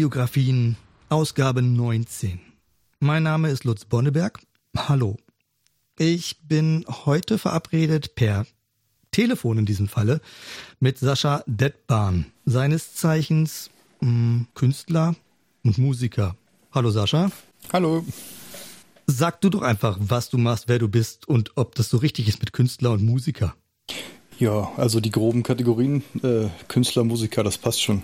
[0.00, 0.76] Kids-Biografien,
[1.10, 2.40] Ausgabe 19.
[3.00, 4.40] Mein Name ist Lutz Bonneberg.
[4.74, 5.18] Hallo.
[5.98, 8.46] Ich bin heute verabredet per
[9.10, 10.22] Telefon in diesem Falle
[10.78, 13.68] mit Sascha Detbahn, seines Zeichens
[14.00, 15.16] mh, hm, Künstler
[15.64, 16.34] und Musiker.
[16.72, 17.30] Hallo Sascha.
[17.70, 18.02] Hallo.
[19.06, 22.26] Sag du doch einfach, was du machst, wer du bist und ob das so richtig
[22.26, 23.54] ist mit Künstler und Musiker.
[24.38, 28.02] Ja, also die groben Kategorien, äh, Künstler, Musiker, das passt schon.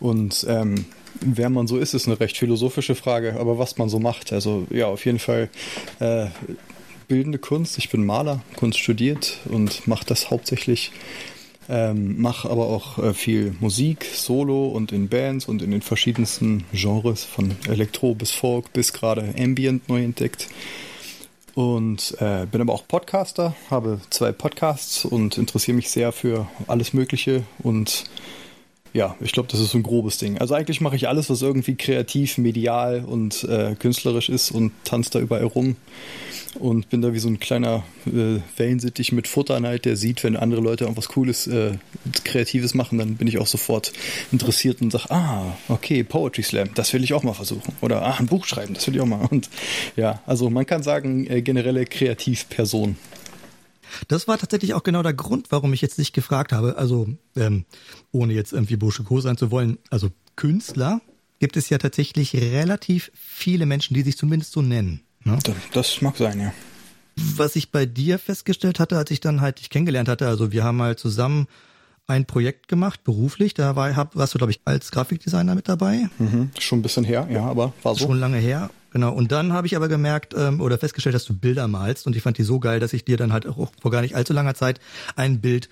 [0.00, 0.86] Und ähm,
[1.20, 4.32] wer man so ist, ist eine recht philosophische Frage, aber was man so macht.
[4.32, 5.48] Also ja, auf jeden Fall
[6.00, 6.26] äh,
[7.08, 7.78] bildende Kunst.
[7.78, 10.92] Ich bin Maler, Kunst studiert und mache das hauptsächlich.
[11.70, 16.64] Ähm, mache aber auch äh, viel Musik, Solo und in Bands und in den verschiedensten
[16.72, 20.48] Genres, von Elektro bis Folk bis gerade Ambient neu entdeckt.
[21.54, 26.94] Und äh, bin aber auch Podcaster, habe zwei Podcasts und interessiere mich sehr für alles
[26.94, 28.04] Mögliche und
[28.98, 30.38] ja, ich glaube, das ist so ein grobes Ding.
[30.38, 35.10] Also eigentlich mache ich alles, was irgendwie kreativ, medial und äh, künstlerisch ist und tanze
[35.10, 35.76] da überall rum
[36.58, 40.60] und bin da wie so ein kleiner äh, Wellensittich mit Futterneid, der sieht, wenn andere
[40.60, 41.74] Leute irgendwas Cooles, äh,
[42.24, 43.92] Kreatives machen, dann bin ich auch sofort
[44.32, 47.74] interessiert und sage, ah, okay, Poetry Slam, das will ich auch mal versuchen.
[47.80, 49.28] Oder ah, ein Buch schreiben, das will ich auch mal.
[49.30, 49.48] Und
[49.94, 52.96] ja, also man kann sagen, äh, generelle Kreativperson.
[54.08, 56.76] Das war tatsächlich auch genau der Grund, warum ich jetzt nicht gefragt habe.
[56.76, 57.64] Also, ähm,
[58.12, 61.00] ohne jetzt irgendwie Burschiko sein zu wollen, also Künstler
[61.38, 65.02] gibt es ja tatsächlich relativ viele Menschen, die sich zumindest so nennen.
[65.24, 65.38] Ne?
[65.42, 66.52] Das, das mag sein, ja.
[67.16, 70.62] Was ich bei dir festgestellt hatte, als ich dann halt dich kennengelernt hatte, also wir
[70.62, 71.48] haben halt zusammen
[72.06, 73.54] ein Projekt gemacht, beruflich.
[73.54, 76.08] Da war, hab, warst du, glaube ich, als Grafikdesigner mit dabei.
[76.18, 78.06] Mhm, schon ein bisschen her, ja, aber war so.
[78.06, 78.70] Schon lange her.
[78.90, 82.16] Genau, und dann habe ich aber gemerkt ähm, oder festgestellt, dass du Bilder malst und
[82.16, 84.32] ich fand die so geil, dass ich dir dann halt auch vor gar nicht allzu
[84.32, 84.80] langer Zeit
[85.14, 85.68] ein Bild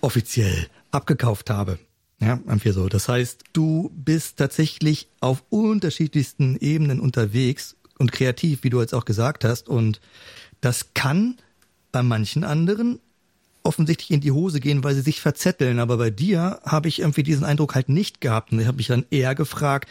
[0.00, 1.78] offiziell abgekauft habe.
[2.20, 2.88] Ja, einfach so.
[2.88, 9.06] Das heißt, du bist tatsächlich auf unterschiedlichsten Ebenen unterwegs und kreativ, wie du jetzt auch
[9.06, 9.68] gesagt hast.
[9.68, 10.00] Und
[10.60, 11.36] das kann
[11.92, 13.00] bei manchen anderen
[13.62, 15.78] offensichtlich in die Hose gehen, weil sie sich verzetteln.
[15.78, 18.52] Aber bei dir habe ich irgendwie diesen Eindruck halt nicht gehabt.
[18.52, 19.88] Und ich habe mich dann eher gefragt,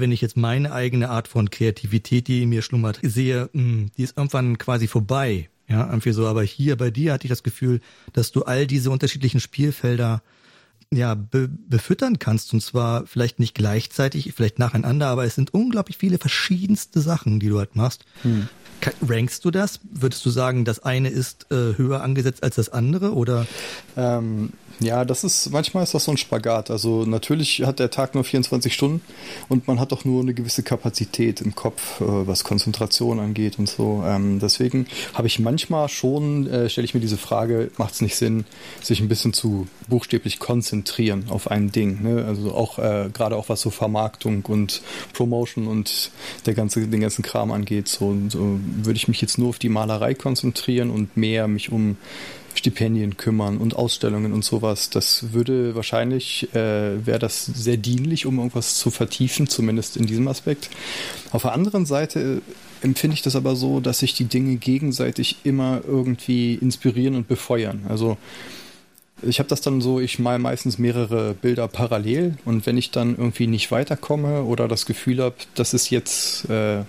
[0.00, 3.90] wenn ich jetzt meine eigene Art von Kreativität, die in mir schlummert, sehe, mh, hm,
[3.96, 5.48] die ist irgendwann quasi vorbei.
[5.68, 6.26] Ja, irgendwie so.
[6.26, 7.80] Aber hier bei dir hatte ich das Gefühl,
[8.12, 10.22] dass du all diese unterschiedlichen Spielfelder
[10.90, 12.52] ja, be befüttern kannst.
[12.52, 17.48] Und zwar vielleicht nicht gleichzeitig, vielleicht nacheinander, aber es sind unglaublich viele verschiedenste Sachen, die
[17.48, 18.04] du halt machst.
[18.22, 18.48] Hm.
[19.06, 19.80] Rankst du das?
[19.90, 23.14] Würdest du sagen, das eine ist äh, höher angesetzt als das andere?
[23.14, 23.46] Oder?
[23.96, 24.50] Ähm,
[24.80, 26.70] ja, das ist, manchmal ist das so ein Spagat.
[26.70, 29.00] Also natürlich hat der Tag nur 24 Stunden
[29.48, 33.68] und man hat doch nur eine gewisse Kapazität im Kopf, äh, was Konzentration angeht und
[33.68, 34.02] so.
[34.06, 38.16] Ähm, deswegen habe ich manchmal schon, äh, stelle ich mir diese Frage, macht es nicht
[38.16, 38.44] Sinn,
[38.82, 42.02] sich ein bisschen zu buchstäblich konzentrieren auf ein Ding.
[42.02, 42.24] Ne?
[42.24, 46.10] Also auch äh, gerade auch was so Vermarktung und Promotion und
[46.46, 47.88] der ganze, den ganzen Kram angeht.
[47.88, 51.96] So, so würde ich mich jetzt nur auf die Malerei konzentrieren und mehr mich um
[52.54, 54.90] Stipendien kümmern und Ausstellungen und sowas.
[54.90, 60.28] Das würde wahrscheinlich, äh, wäre das sehr dienlich, um irgendwas zu vertiefen, zumindest in diesem
[60.28, 60.70] Aspekt.
[61.32, 62.42] Auf der anderen Seite
[62.82, 67.86] empfinde ich das aber so, dass sich die Dinge gegenseitig immer irgendwie inspirieren und befeuern.
[67.88, 68.18] Also
[69.22, 73.16] ich habe das dann so, ich mal meistens mehrere Bilder parallel und wenn ich dann
[73.16, 76.82] irgendwie nicht weiterkomme oder das Gefühl habe, das ist jetzt äh,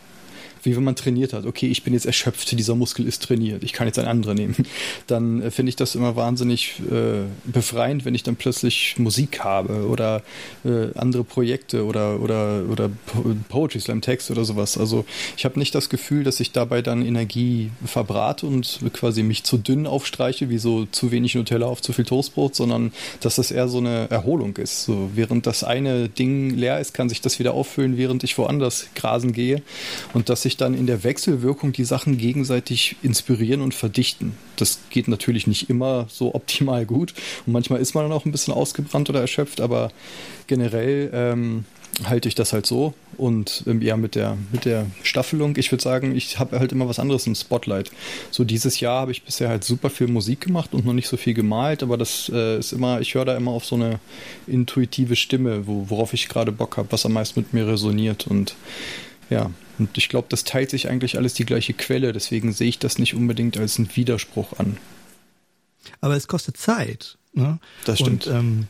[0.65, 1.45] wie wenn man trainiert hat.
[1.45, 4.55] Okay, ich bin jetzt erschöpft, dieser Muskel ist trainiert, ich kann jetzt einen anderen nehmen.
[5.07, 9.87] Dann äh, finde ich das immer wahnsinnig äh, befreiend, wenn ich dann plötzlich Musik habe
[9.87, 10.23] oder
[10.63, 12.90] äh, andere Projekte oder, oder, oder
[13.49, 14.78] Poetry Slam Text oder sowas.
[14.78, 15.05] Also
[15.37, 19.57] ich habe nicht das Gefühl, dass ich dabei dann Energie verbrate und quasi mich zu
[19.57, 22.91] dünn aufstreiche, wie so zu wenig Nutella auf zu viel Toastbrot, sondern
[23.22, 24.85] dass das eher so eine Erholung ist.
[24.85, 28.87] So, während das eine Ding leer ist, kann sich das wieder auffüllen, während ich woanders
[28.95, 29.61] grasen gehe
[30.13, 34.37] und dass ich sich dann in der Wechselwirkung die Sachen gegenseitig inspirieren und verdichten.
[34.55, 37.13] Das geht natürlich nicht immer so optimal gut
[37.46, 39.91] und manchmal ist man dann auch ein bisschen ausgebrannt oder erschöpft, aber
[40.47, 41.66] generell ähm,
[42.03, 45.55] halte ich das halt so und ähm, ja mit der mit der Staffelung.
[45.57, 47.91] Ich würde sagen, ich habe halt immer was anderes im Spotlight.
[48.31, 51.17] So dieses Jahr habe ich bisher halt super viel Musik gemacht und noch nicht so
[51.17, 53.99] viel gemalt, aber das äh, ist immer, ich höre da immer auf so eine
[54.47, 58.55] intuitive Stimme, wo, worauf ich gerade Bock habe, was am meisten mit mir resoniert und
[59.29, 62.79] ja, und ich glaube, das teilt sich eigentlich alles die gleiche Quelle, deswegen sehe ich
[62.79, 64.77] das nicht unbedingt als einen Widerspruch an.
[66.01, 67.17] Aber es kostet Zeit.
[67.33, 67.59] Ne?
[67.83, 68.27] Das stimmt.
[68.27, 68.67] Und, ähm,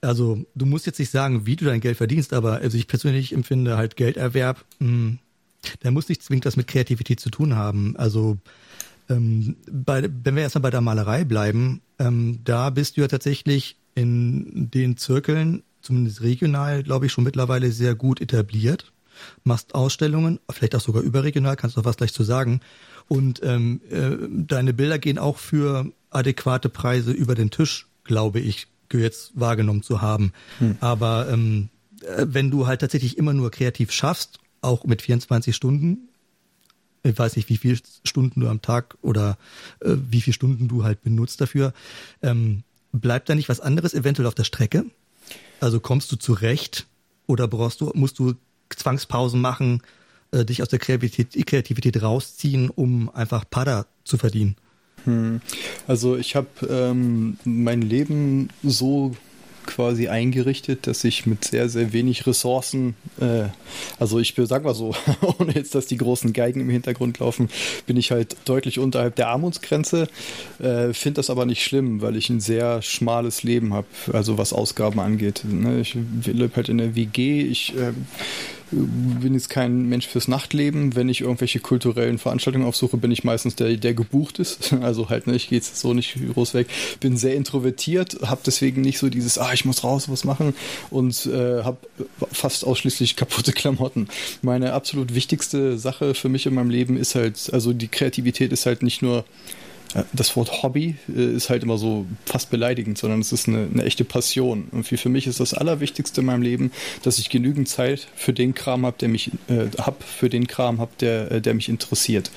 [0.00, 3.32] also du musst jetzt nicht sagen, wie du dein Geld verdienst, aber also ich persönlich
[3.32, 5.18] empfinde halt Gelderwerb, mh, hm,
[5.82, 7.96] der muss nicht zwingend was mit Kreativität zu tun haben.
[7.96, 8.38] Also
[9.08, 13.76] ähm, bei, wenn wir erstmal bei der Malerei bleiben, ähm, da bist du ja tatsächlich
[13.94, 18.92] in den Zirkeln zumindest regional, glaube ich, schon mittlerweile sehr gut etabliert.
[19.44, 22.60] Machst Ausstellungen, vielleicht auch sogar überregional, kannst du was gleich zu sagen.
[23.08, 28.66] Und ähm, äh, deine Bilder gehen auch für adäquate Preise über den Tisch, glaube ich,
[28.92, 30.32] jetzt wahrgenommen zu haben.
[30.58, 30.76] Hm.
[30.80, 31.68] Aber ähm,
[32.02, 36.08] äh, wenn du halt tatsächlich immer nur kreativ schaffst, auch mit 24 Stunden,
[37.02, 39.38] ich weiß nicht, wie viele Stunden du am Tag oder
[39.80, 41.72] äh, wie viele Stunden du halt benutzt dafür,
[42.22, 42.62] ähm,
[42.92, 44.84] bleibt da nicht was anderes eventuell auf der Strecke?
[45.60, 46.86] Also kommst du zurecht
[47.26, 48.34] oder brauchst du, musst du
[48.70, 49.82] Zwangspausen machen,
[50.30, 54.56] äh, dich aus der Kreativität, Kreativität rausziehen, um einfach Pada zu verdienen?
[55.04, 55.40] Hm.
[55.86, 59.14] Also ich habe ähm, mein Leben so
[59.68, 63.44] quasi eingerichtet, dass ich mit sehr, sehr wenig Ressourcen, äh,
[63.98, 64.94] also ich sag mal so,
[65.38, 67.50] ohne jetzt, dass die großen Geigen im Hintergrund laufen,
[67.86, 70.08] bin ich halt deutlich unterhalb der Armutsgrenze,
[70.58, 74.54] äh, finde das aber nicht schlimm, weil ich ein sehr schmales Leben habe, also was
[74.54, 75.42] Ausgaben angeht.
[75.44, 75.80] Ne?
[75.80, 75.94] Ich
[76.24, 77.92] lebe halt in der WG, ich äh,
[78.70, 80.94] bin jetzt kein Mensch fürs Nachtleben.
[80.94, 84.74] Wenn ich irgendwelche kulturellen Veranstaltungen aufsuche, bin ich meistens der, der gebucht ist.
[84.88, 86.68] Also halt, ne, ich gehe jetzt so nicht groß weg.
[87.00, 90.54] Bin sehr introvertiert, habe deswegen nicht so dieses, ah, ich muss raus, was machen
[90.90, 91.78] und äh, habe
[92.32, 94.08] fast ausschließlich kaputte Klamotten.
[94.40, 98.66] Meine absolut wichtigste Sache für mich in meinem Leben ist halt, also die Kreativität ist
[98.66, 99.24] halt nicht nur
[100.12, 103.84] das Wort Hobby äh, ist halt immer so fast beleidigend, sondern es ist eine, eine,
[103.84, 104.68] echte Passion.
[104.70, 108.54] Und für mich ist das Allerwichtigste in meinem Leben, dass ich genügend Zeit für den
[108.54, 112.30] Kram habe, der mich äh, hab, für den Kram habe, der, äh, der mich interessiert.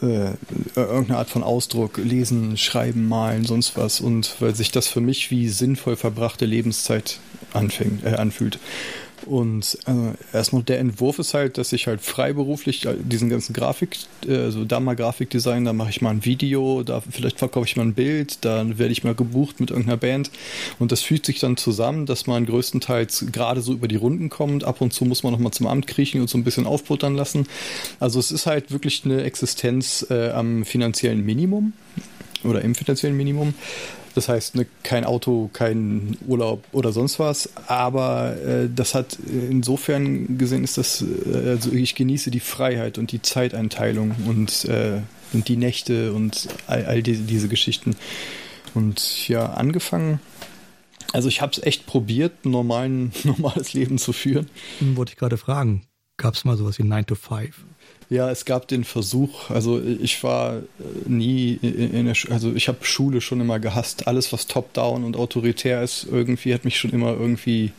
[0.00, 0.32] Äh,
[0.76, 4.00] irgendeine Art von Ausdruck, lesen, schreiben, malen, sonst was.
[4.00, 7.18] Und weil sich das für mich wie sinnvoll verbrachte Lebenszeit
[7.52, 8.58] anfängt, äh, anfühlt.
[9.26, 13.96] Und äh, erstmal der Entwurf ist halt, dass ich halt freiberuflich äh, diesen ganzen Grafik,
[14.26, 17.76] äh, also da mal Grafikdesign, da mache ich mal ein Video, da vielleicht verkaufe ich
[17.76, 20.30] mal ein Bild, dann werde ich mal gebucht mit irgendeiner Band
[20.78, 24.64] und das fügt sich dann zusammen, dass man größtenteils gerade so über die Runden kommt.
[24.64, 27.46] Ab und zu muss man nochmal zum Amt kriechen und so ein bisschen aufbuttern lassen.
[28.00, 31.72] Also es ist halt wirklich eine Existenz äh, am finanziellen Minimum
[32.44, 33.54] oder im finanziellen Minimum.
[34.14, 37.48] Das heißt, ne, kein Auto, kein Urlaub oder sonst was.
[37.66, 43.12] Aber äh, das hat insofern gesehen, ist das, äh, also ich genieße die Freiheit und
[43.12, 45.00] die Zeiteinteilung und, äh,
[45.32, 47.96] und die Nächte und all, all diese, diese Geschichten.
[48.74, 50.20] Und ja, angefangen.
[51.12, 54.48] Also ich habe es echt probiert, ein normalen, normales Leben zu führen.
[54.80, 55.86] Wollte ich gerade fragen.
[56.16, 57.64] Gab es mal sowas wie 9 to 5?
[58.12, 60.62] Ja, es gab den Versuch, also ich war äh,
[61.06, 64.06] nie in der, also ich habe Schule schon immer gehasst.
[64.06, 67.72] Alles, was top-down und autoritär ist, irgendwie hat mich schon immer irgendwie,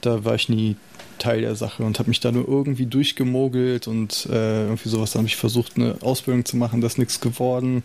[0.00, 0.76] da war ich nie
[1.18, 5.10] Teil der Sache und habe mich da nur irgendwie durchgemogelt und äh, irgendwie sowas.
[5.10, 7.82] Dann habe ich versucht, eine Ausbildung zu machen, das ist nichts geworden.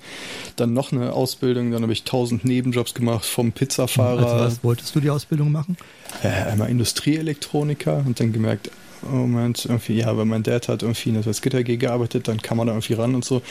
[0.58, 4.28] Dann noch eine Ausbildung, dann habe ich tausend Nebenjobs gemacht, vom Pizzafahrer.
[4.28, 5.76] Also was wolltest du die Ausbildung machen?
[6.22, 8.70] Äh, einmal Industrieelektroniker und dann gemerkt,
[9.10, 12.58] Moment, irgendwie, ja, weil mein Dad hat irgendwie in der Salzgitter AG gearbeitet, dann kann
[12.58, 13.42] man da irgendwie ran und so.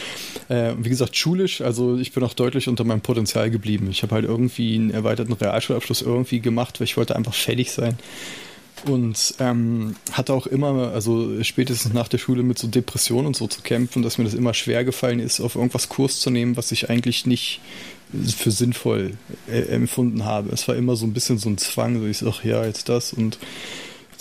[0.48, 3.88] Äh, wie gesagt, schulisch, also ich bin auch deutlich unter meinem Potenzial geblieben.
[3.90, 7.98] Ich habe halt irgendwie einen erweiterten Realschulabschluss irgendwie gemacht, weil ich wollte einfach fertig sein.
[8.84, 13.46] Und ähm, hatte auch immer, also spätestens nach der Schule mit so Depressionen und so
[13.46, 16.72] zu kämpfen, dass mir das immer schwer gefallen ist, auf irgendwas Kurs zu nehmen, was
[16.72, 17.60] ich eigentlich nicht
[18.36, 19.12] für sinnvoll
[19.48, 20.50] äh, empfunden habe.
[20.50, 23.12] Es war immer so ein bisschen so ein Zwang, so ich sag, ja, jetzt das
[23.12, 23.38] und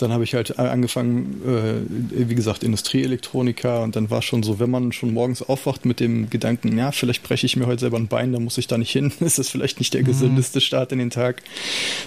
[0.02, 4.70] dann habe ich halt angefangen, äh, wie gesagt, Industrieelektroniker und dann war schon so, wenn
[4.70, 8.08] man schon morgens aufwacht mit dem Gedanken, ja, vielleicht breche ich mir heute selber ein
[8.08, 10.06] Bein, dann muss ich da nicht hin, ist das vielleicht nicht der mhm.
[10.06, 11.42] gesündeste Start in den Tag.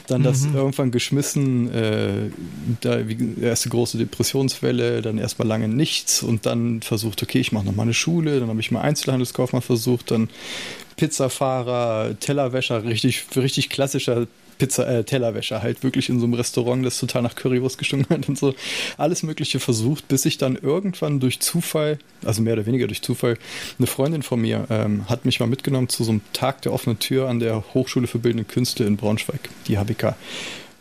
[0.08, 0.26] Dann mhm.
[0.26, 2.30] das irgendwann geschmissen, äh,
[2.82, 7.66] da wie, erste große Depressionswelle, dann erstmal lange nichts und dann versucht, okay, ich mache
[7.66, 10.30] nochmal eine Schule, dann habe ich mal Einzelhandelskaufmann versucht, dann
[10.98, 17.00] Pizzafahrer, Tellerwäscher, richtig, richtig klassischer Pizza, äh, Tellerwäscher halt wirklich in so einem Restaurant, das
[17.00, 18.54] total nach Currywurst gestunken hat und so
[18.98, 23.38] alles Mögliche versucht, bis ich dann irgendwann durch Zufall, also mehr oder weniger durch Zufall,
[23.78, 27.00] eine Freundin von mir ähm, hat mich mal mitgenommen zu so einem Tag der offenen
[27.00, 30.16] Tür an der Hochschule für Bildende Künste in Braunschweig, die HBK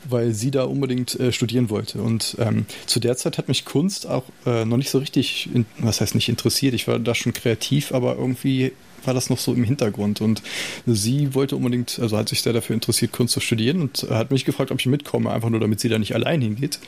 [0.08, 2.02] weil sie da unbedingt äh, studieren wollte.
[2.02, 5.66] Und ähm, zu der Zeit hat mich Kunst auch äh, noch nicht so richtig, in,
[5.78, 8.72] was heißt nicht interessiert, ich war da schon kreativ, aber irgendwie
[9.06, 10.20] war das noch so im Hintergrund.
[10.20, 10.42] Und
[10.86, 14.44] sie wollte unbedingt, also hat sich sehr dafür interessiert, Kunst zu studieren und hat mich
[14.44, 16.78] gefragt, ob ich mitkomme, einfach nur damit sie da nicht allein hingeht.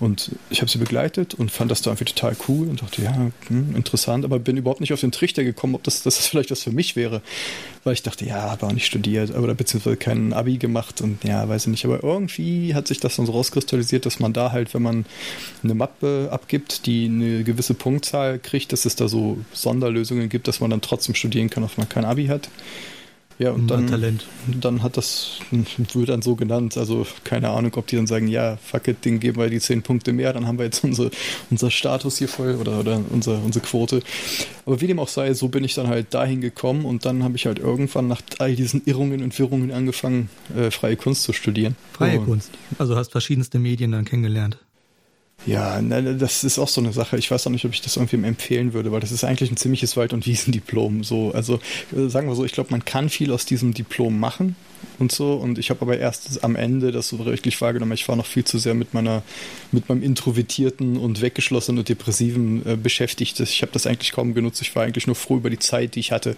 [0.00, 3.30] Und ich habe sie begleitet und fand das da irgendwie total cool und dachte, ja,
[3.48, 6.50] hm, interessant, aber bin überhaupt nicht auf den Trichter gekommen, ob das, dass das vielleicht
[6.50, 7.22] was für mich wäre.
[7.88, 11.48] Weil ich dachte, ja, habe auch nicht studiert oder beziehungsweise kein Abi gemacht und ja,
[11.48, 11.86] weiß ich nicht.
[11.86, 15.06] Aber irgendwie hat sich das dann so rauskristallisiert, dass man da halt, wenn man
[15.64, 20.60] eine Mappe abgibt, die eine gewisse Punktzahl kriegt, dass es da so Sonderlösungen gibt, dass
[20.60, 22.50] man dann trotzdem studieren kann ob man kein Abi hat.
[23.38, 24.26] Ja, und dann, Talent.
[24.60, 26.76] dann hat das, wird dann so genannt.
[26.76, 29.82] Also keine Ahnung, ob die dann sagen, ja, fuck it, Ding geben wir die zehn
[29.82, 31.10] Punkte mehr, dann haben wir jetzt unsere,
[31.48, 34.02] unser Status hier voll oder, oder unsere, unsere Quote.
[34.66, 37.36] Aber wie dem auch sei, so bin ich dann halt dahin gekommen und dann habe
[37.36, 41.76] ich halt irgendwann nach all diesen Irrungen und Wirrungen angefangen, äh, freie Kunst zu studieren.
[41.92, 42.50] Freie und, Kunst.
[42.78, 44.58] Also hast verschiedenste Medien dann kennengelernt.
[45.46, 47.16] Ja, das ist auch so eine Sache.
[47.16, 49.56] Ich weiß auch nicht, ob ich das irgendwem empfehlen würde, weil das ist eigentlich ein
[49.56, 51.04] ziemliches Wald- und Wiesendiplom.
[51.04, 51.60] So, also
[51.96, 54.56] äh, sagen wir so, ich glaube, man kann viel aus diesem Diplom machen
[54.98, 55.34] und so.
[55.34, 57.92] Und ich habe aber erst am Ende das so wirklich wahrgenommen.
[57.92, 59.22] Ich war noch viel zu sehr mit meiner,
[59.72, 63.38] mit meinem introvertierten und weggeschlossenen und depressiven äh, beschäftigt.
[63.40, 64.60] Ich habe das eigentlich kaum genutzt.
[64.60, 66.36] Ich war eigentlich nur froh über die Zeit, die ich hatte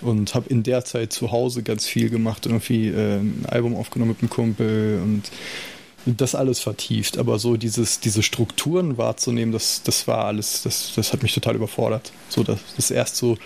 [0.00, 3.74] und habe in der Zeit zu Hause ganz viel gemacht und irgendwie äh, ein Album
[3.74, 5.30] aufgenommen mit einem Kumpel und
[6.16, 11.12] das alles vertieft, aber so dieses, diese Strukturen wahrzunehmen, das, das war alles, das, das
[11.12, 12.12] hat mich total überfordert.
[12.28, 13.36] So, das, das erst so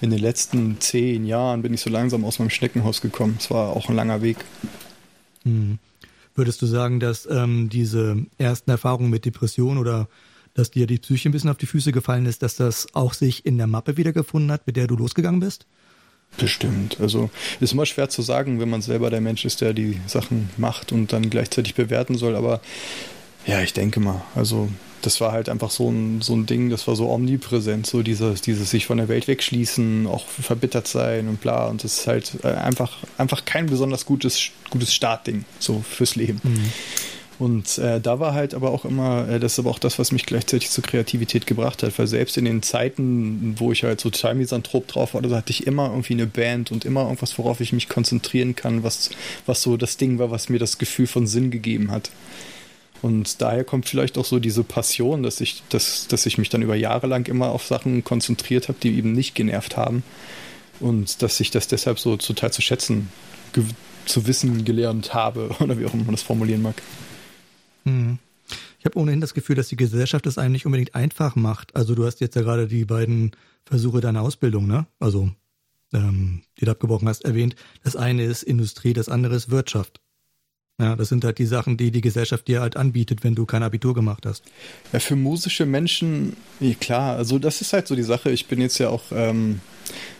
[0.00, 3.36] in den letzten zehn Jahren bin ich so langsam aus meinem Schneckenhaus gekommen.
[3.38, 4.38] Es war auch ein langer Weg.
[5.44, 5.78] Hm.
[6.34, 10.08] Würdest du sagen, dass ähm, diese ersten Erfahrungen mit Depression oder
[10.54, 13.44] dass dir die Psyche ein bisschen auf die Füße gefallen ist, dass das auch sich
[13.46, 15.66] in der Mappe wiedergefunden hat, mit der du losgegangen bist?
[16.38, 16.98] Bestimmt.
[17.00, 20.50] Also ist immer schwer zu sagen, wenn man selber der Mensch ist, der die Sachen
[20.56, 22.36] macht und dann gleichzeitig bewerten soll.
[22.36, 22.60] Aber
[23.46, 24.22] ja, ich denke mal.
[24.34, 24.68] Also
[25.02, 28.40] das war halt einfach so ein, so ein Ding, das war so omnipräsent, so dieses,
[28.40, 31.66] dieses sich von der Welt wegschließen, auch verbittert sein und bla.
[31.66, 36.40] Und das ist halt äh, einfach, einfach kein besonders gutes, gutes Startding so fürs Leben.
[36.42, 36.72] Mhm.
[37.42, 40.12] Und äh, da war halt aber auch immer, äh, das ist aber auch das, was
[40.12, 44.10] mich gleichzeitig zur Kreativität gebracht hat, weil selbst in den Zeiten, wo ich halt so
[44.10, 47.60] total misanthrop drauf war, da hatte ich immer irgendwie eine Band und immer irgendwas, worauf
[47.60, 49.10] ich mich konzentrieren kann, was,
[49.44, 52.12] was so das Ding war, was mir das Gefühl von Sinn gegeben hat.
[53.02, 56.62] Und daher kommt vielleicht auch so diese Passion, dass ich, dass, dass ich mich dann
[56.62, 60.04] über Jahre lang immer auf Sachen konzentriert habe, die eben nicht genervt haben.
[60.78, 63.08] Und dass ich das deshalb so total zu schätzen,
[64.06, 66.80] zu wissen gelernt habe, oder wie auch immer man das formulieren mag.
[67.84, 68.18] Hm.
[68.78, 71.74] Ich habe ohnehin das Gefühl, dass die Gesellschaft das einem nicht unbedingt einfach macht.
[71.76, 73.32] Also du hast jetzt ja gerade die beiden
[73.64, 74.86] Versuche deiner Ausbildung, ne?
[74.98, 75.30] Also
[75.92, 77.54] ähm, die du abgebrochen hast, erwähnt.
[77.84, 80.00] Das eine ist Industrie, das andere ist Wirtschaft.
[80.80, 83.62] Ja, das sind halt die Sachen, die die Gesellschaft dir halt anbietet, wenn du kein
[83.62, 84.42] Abitur gemacht hast.
[84.92, 88.30] Ja, für musische Menschen, ja, klar, also das ist halt so die Sache.
[88.30, 89.60] Ich bin jetzt ja auch, ähm,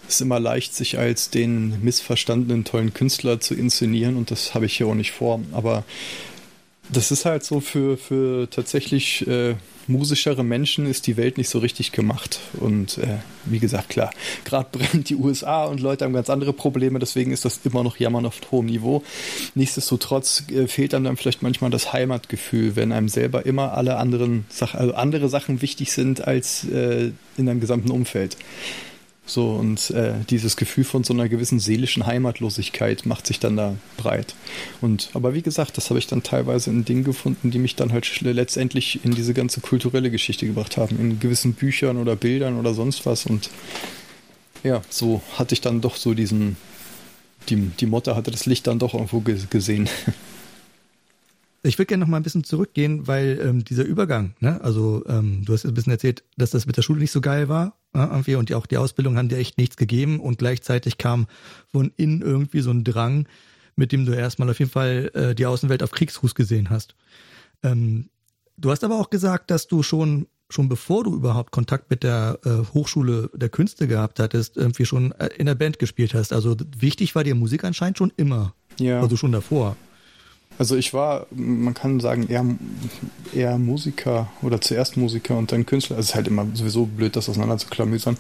[0.07, 4.67] es ist immer leicht, sich als den missverstandenen tollen Künstler zu inszenieren und das habe
[4.67, 5.41] ich hier auch nicht vor.
[5.53, 5.85] Aber
[6.93, 9.55] das ist halt so für, für tatsächlich äh,
[9.87, 12.41] musischere Menschen ist die Welt nicht so richtig gemacht.
[12.61, 14.11] Und äh, wie gesagt, klar,
[14.45, 17.97] gerade brennt die USA und Leute haben ganz andere Probleme, deswegen ist das immer noch
[17.97, 19.03] Jammern auf hohem Niveau.
[19.55, 24.45] Nichtsdestotrotz äh, fehlt einem dann vielleicht manchmal das Heimatgefühl, wenn einem selber immer alle anderen
[24.49, 28.37] Sachen, also andere Sachen wichtig sind als äh, in deinem gesamten Umfeld.
[29.33, 33.77] So, und äh, dieses Gefühl von so einer gewissen seelischen Heimatlosigkeit macht sich dann da
[33.97, 34.35] breit.
[34.83, 37.93] Und, aber wie gesagt, das habe ich dann teilweise in Dingen gefunden, die mich dann
[37.93, 42.75] halt letztendlich in diese ganze kulturelle Geschichte gebracht haben, in gewissen Büchern oder Bildern oder
[42.75, 43.25] sonst was.
[43.25, 43.49] Und
[44.65, 46.59] ja, so hatte ich dann doch so diesen,
[47.49, 49.89] die, die Motte hatte das Licht dann doch irgendwo gesehen.
[51.65, 55.45] Ich würde gerne noch mal ein bisschen zurückgehen, weil ähm, dieser Übergang, ne, also ähm,
[55.45, 58.35] du hast ein bisschen erzählt, dass das mit der Schule nicht so geil war, irgendwie
[58.35, 61.27] und auch die Ausbildung haben dir echt nichts gegeben und gleichzeitig kam
[61.71, 63.27] von innen irgendwie so ein Drang,
[63.77, 66.95] mit dem du erstmal auf jeden Fall äh, die Außenwelt auf Kriegsfuß gesehen hast.
[67.63, 68.09] Ähm,
[68.57, 72.39] du hast aber auch gesagt, dass du schon schon bevor du überhaupt Kontakt mit der
[72.45, 76.33] äh, Hochschule der Künste gehabt hattest, irgendwie schon äh, in der Band gespielt hast.
[76.33, 78.55] Also wichtig war dir Musik anscheinend schon immer.
[78.79, 79.01] Ja.
[79.01, 79.77] Also schon davor.
[80.59, 82.45] Also ich war, man kann sagen, eher,
[83.35, 85.97] eher Musiker oder zuerst Musiker und dann Künstler.
[85.97, 88.17] Also es ist halt immer sowieso blöd, das auseinander zu klamüsern.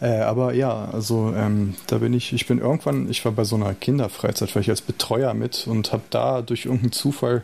[0.00, 3.56] Äh, aber ja, also ähm, da bin ich, ich bin irgendwann, ich war bei so
[3.56, 7.42] einer Kinderfreizeit, war ich als Betreuer mit und habe da durch irgendeinen Zufall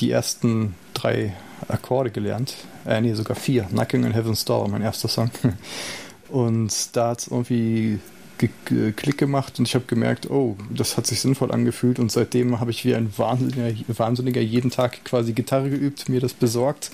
[0.00, 1.34] die ersten drei
[1.68, 2.54] Akkorde gelernt.
[2.86, 3.64] Äh, nee, sogar vier.
[3.64, 5.30] Knocking on Heaven's Door, mein erster Song.
[6.28, 8.00] Und da hat es irgendwie
[8.48, 12.70] Klick gemacht und ich habe gemerkt, oh, das hat sich sinnvoll angefühlt und seitdem habe
[12.70, 16.90] ich wie ein Wahnsinniger, Wahnsinniger jeden Tag quasi Gitarre geübt, mir das besorgt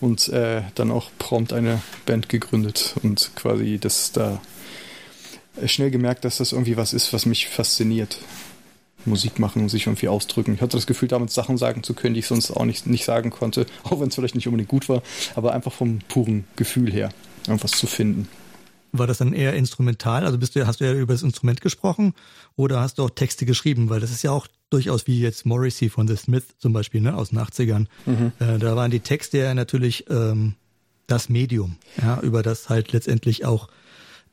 [0.00, 4.40] und äh, dann auch prompt eine Band gegründet und quasi das da
[5.66, 8.18] schnell gemerkt, dass das irgendwie was ist, was mich fasziniert.
[9.04, 10.54] Musik machen und sich irgendwie ausdrücken.
[10.54, 13.04] Ich hatte das Gefühl, damit Sachen sagen zu können, die ich sonst auch nicht, nicht
[13.04, 15.02] sagen konnte, auch wenn es vielleicht nicht unbedingt gut war,
[15.34, 17.10] aber einfach vom puren Gefühl her,
[17.46, 18.28] irgendwas zu finden.
[18.92, 20.24] War das dann eher instrumental?
[20.24, 22.14] Also bist du, hast du ja über das Instrument gesprochen
[22.56, 23.88] oder hast du auch Texte geschrieben?
[23.88, 27.16] Weil das ist ja auch durchaus wie jetzt Morrissey von The Smith zum Beispiel, ne,
[27.16, 27.86] aus den 80ern.
[28.06, 28.32] Mhm.
[28.38, 30.54] Äh, da waren die Texte ja natürlich ähm,
[31.06, 33.68] das Medium, ja, über das halt letztendlich auch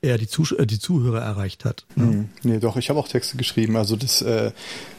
[0.01, 1.85] eher die, Zuh äh, die Zuhörer erreicht hat.
[1.95, 2.05] Ne?
[2.05, 2.29] Mhm.
[2.43, 3.75] Nee, doch, ich habe auch Texte geschrieben.
[3.75, 4.51] Also das, äh,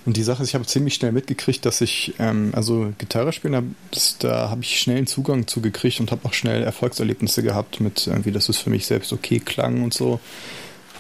[0.05, 3.75] und die Sache ist, ich habe ziemlich schnell mitgekriegt, dass ich, ähm, also Gitarre spielen,
[3.91, 7.81] das, da habe ich schnell einen Zugang zu gekriegt und habe auch schnell Erfolgserlebnisse gehabt
[7.81, 10.21] mit irgendwie, dass es für mich selbst okay klang und so.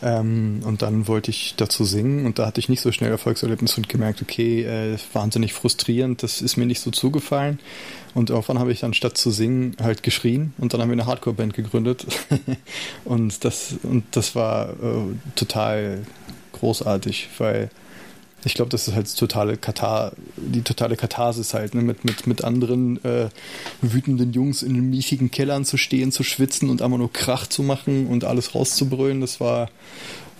[0.02, 3.76] Ähm, und dann wollte ich dazu singen und da hatte ich nicht so schnell Erfolgserlebnis
[3.76, 7.58] und gemerkt, okay, äh, wahnsinnig frustrierend, das ist mir nicht so zugefallen.
[8.14, 11.06] Und irgendwann habe ich dann statt zu singen halt geschrien und dann haben wir eine
[11.06, 12.06] Hardcore-Band gegründet.
[13.04, 14.74] und das, und das war äh,
[15.36, 16.02] total
[16.52, 17.70] großartig, weil
[18.44, 21.82] ich glaube, das ist halt totale Katar, die totale Katharsis halt, ne?
[21.82, 23.28] mit, mit, mit anderen äh,
[23.82, 27.62] wütenden Jungs in den miechigen Kellern zu stehen, zu schwitzen und einfach nur Krach zu
[27.62, 29.20] machen und alles rauszubrüllen.
[29.20, 29.68] Das war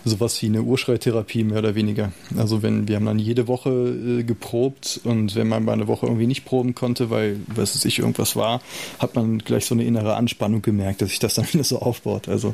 [0.03, 2.11] sowas wie eine Urschreitherapie mehr oder weniger.
[2.37, 6.07] Also wenn wir haben dann jede Woche äh, geprobt und wenn man mal eine Woche
[6.07, 8.61] irgendwie nicht proben konnte, weil was weiß ich irgendwas war,
[8.99, 12.29] hat man gleich so eine innere Anspannung gemerkt, dass sich das dann wieder so aufbaut.
[12.29, 12.53] Also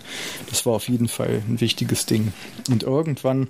[0.50, 2.34] das war auf jeden Fall ein wichtiges Ding.
[2.70, 3.48] Und irgendwann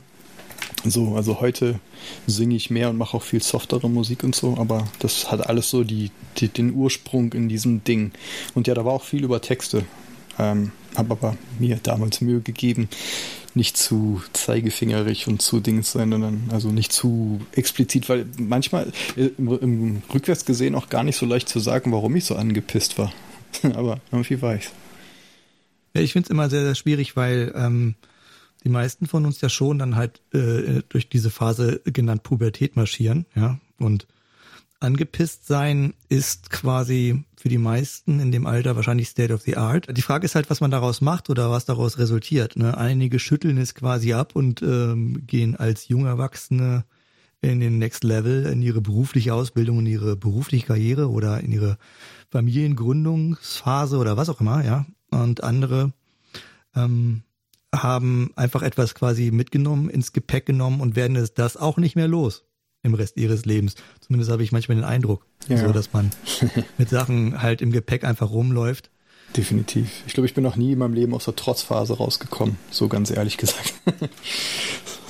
[0.84, 1.80] so, also heute
[2.28, 5.70] singe ich mehr und mache auch viel softere Musik und so, aber das hat alles
[5.70, 8.12] so die, die den Ursprung in diesem Ding.
[8.54, 9.86] Und ja, da war auch viel über Texte.
[10.40, 12.90] Ähm, habe aber mir damals Mühe gegeben,
[13.56, 19.30] nicht zu zeigefingerig und zu Dings sein, sondern also nicht zu explizit, weil manchmal äh,
[19.38, 22.98] im, im rückwärts gesehen auch gar nicht so leicht zu sagen, warum ich so angepisst
[22.98, 23.12] war.
[23.64, 24.72] aber irgendwie war ich's.
[25.96, 27.96] Ja, ich finde es immer sehr, sehr schwierig, weil ähm,
[28.68, 33.26] die meisten von uns ja schon dann halt äh, durch diese Phase genannt Pubertät marschieren,
[33.34, 33.60] ja.
[33.80, 34.08] Und
[34.82, 39.88] angepisst sein ist quasi für die meisten in dem Alter wahrscheinlich State of the Art.
[39.96, 42.58] Die Frage ist halt, was man daraus macht oder was daraus resultiert.
[42.58, 42.77] Ne?
[42.77, 46.84] Einige schütteln es quasi ab und ähm, gehen als junge Erwachsene
[47.40, 51.77] in den Next Level, in ihre berufliche Ausbildung, in ihre berufliche Karriere oder in ihre
[52.32, 54.86] Familiengründungsphase oder was auch immer, ja.
[55.10, 55.94] Und andere
[56.75, 57.24] ähm,
[57.75, 62.08] haben einfach etwas quasi mitgenommen, ins Gepäck genommen und werden es das auch nicht mehr
[62.08, 62.44] los
[62.84, 63.75] im Rest ihres Lebens.
[64.00, 65.58] Zumindest habe ich manchmal den Eindruck, ja.
[65.58, 66.12] so dass man
[66.77, 68.90] mit Sachen halt im Gepäck einfach rumläuft.
[69.36, 70.03] Definitiv.
[70.08, 73.12] Ich glaube, ich bin noch nie in meinem Leben aus der Trotzphase rausgekommen, so ganz
[73.12, 73.74] ehrlich gesagt.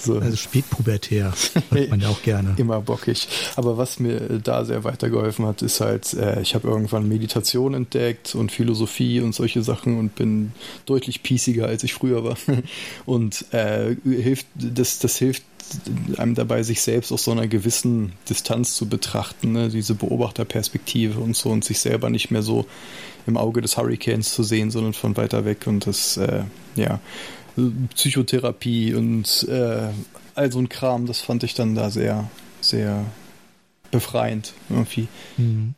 [0.07, 0.19] So.
[0.19, 1.33] Also spätpubertär,
[1.69, 2.55] macht man ja auch gerne.
[2.57, 3.27] Immer bockig.
[3.55, 8.33] Aber was mir da sehr weitergeholfen hat, ist halt, äh, ich habe irgendwann Meditation entdeckt
[8.35, 10.53] und Philosophie und solche Sachen und bin
[10.85, 12.37] deutlich piesiger, als ich früher war.
[13.05, 15.43] Und äh, hilft, das, das hilft
[16.17, 19.69] einem dabei, sich selbst aus so einer gewissen Distanz zu betrachten, ne?
[19.69, 22.65] diese Beobachterperspektive und so und sich selber nicht mehr so
[23.25, 26.43] im Auge des Hurricanes zu sehen, sondern von weiter weg und das, äh,
[26.75, 26.99] ja,
[27.95, 29.89] Psychotherapie und äh,
[30.35, 32.29] all so ein Kram, das fand ich dann da sehr,
[32.61, 33.05] sehr
[33.91, 35.07] befreiend irgendwie.
[35.37, 35.73] Mhm.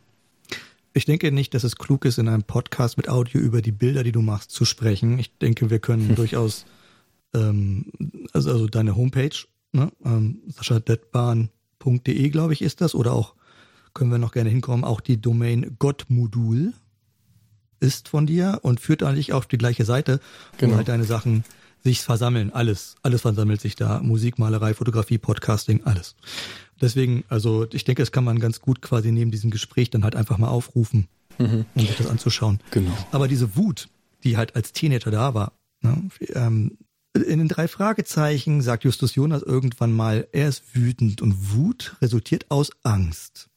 [0.94, 4.04] Ich denke nicht, dass es klug ist, in einem Podcast mit Audio über die Bilder,
[4.04, 5.20] die du machst, zu sprechen.
[5.20, 6.65] Ich denke, wir können durchaus,
[7.34, 7.86] ähm,
[8.34, 9.36] also, also deine Homepage,
[9.72, 13.36] ne, ähm, saschadetbahn.de, glaube ich, ist das, oder auch,
[13.94, 16.74] können wir noch gerne hinkommen, auch die Domain Gottmodul
[17.80, 20.20] ist von dir und führt eigentlich auf die gleiche Seite,
[20.54, 20.78] wo genau.
[20.78, 21.44] halt deine Sachen
[21.84, 24.00] sich versammeln, alles, alles versammelt sich da.
[24.02, 26.15] Musik, Malerei, Fotografie, Podcasting, alles.
[26.82, 30.15] Deswegen, also ich denke, es kann man ganz gut quasi neben diesem Gespräch dann halt
[30.15, 31.65] einfach mal aufrufen, mhm.
[31.76, 32.60] um sich das anzuschauen.
[32.72, 32.96] Genau.
[33.12, 33.89] Aber diese Wut,
[34.24, 36.78] die halt als Teenager da war, ne, ähm,
[37.13, 42.46] in den drei Fragezeichen sagt Justus Jonas irgendwann mal, er ist wütend und Wut resultiert
[42.50, 43.50] aus Angst.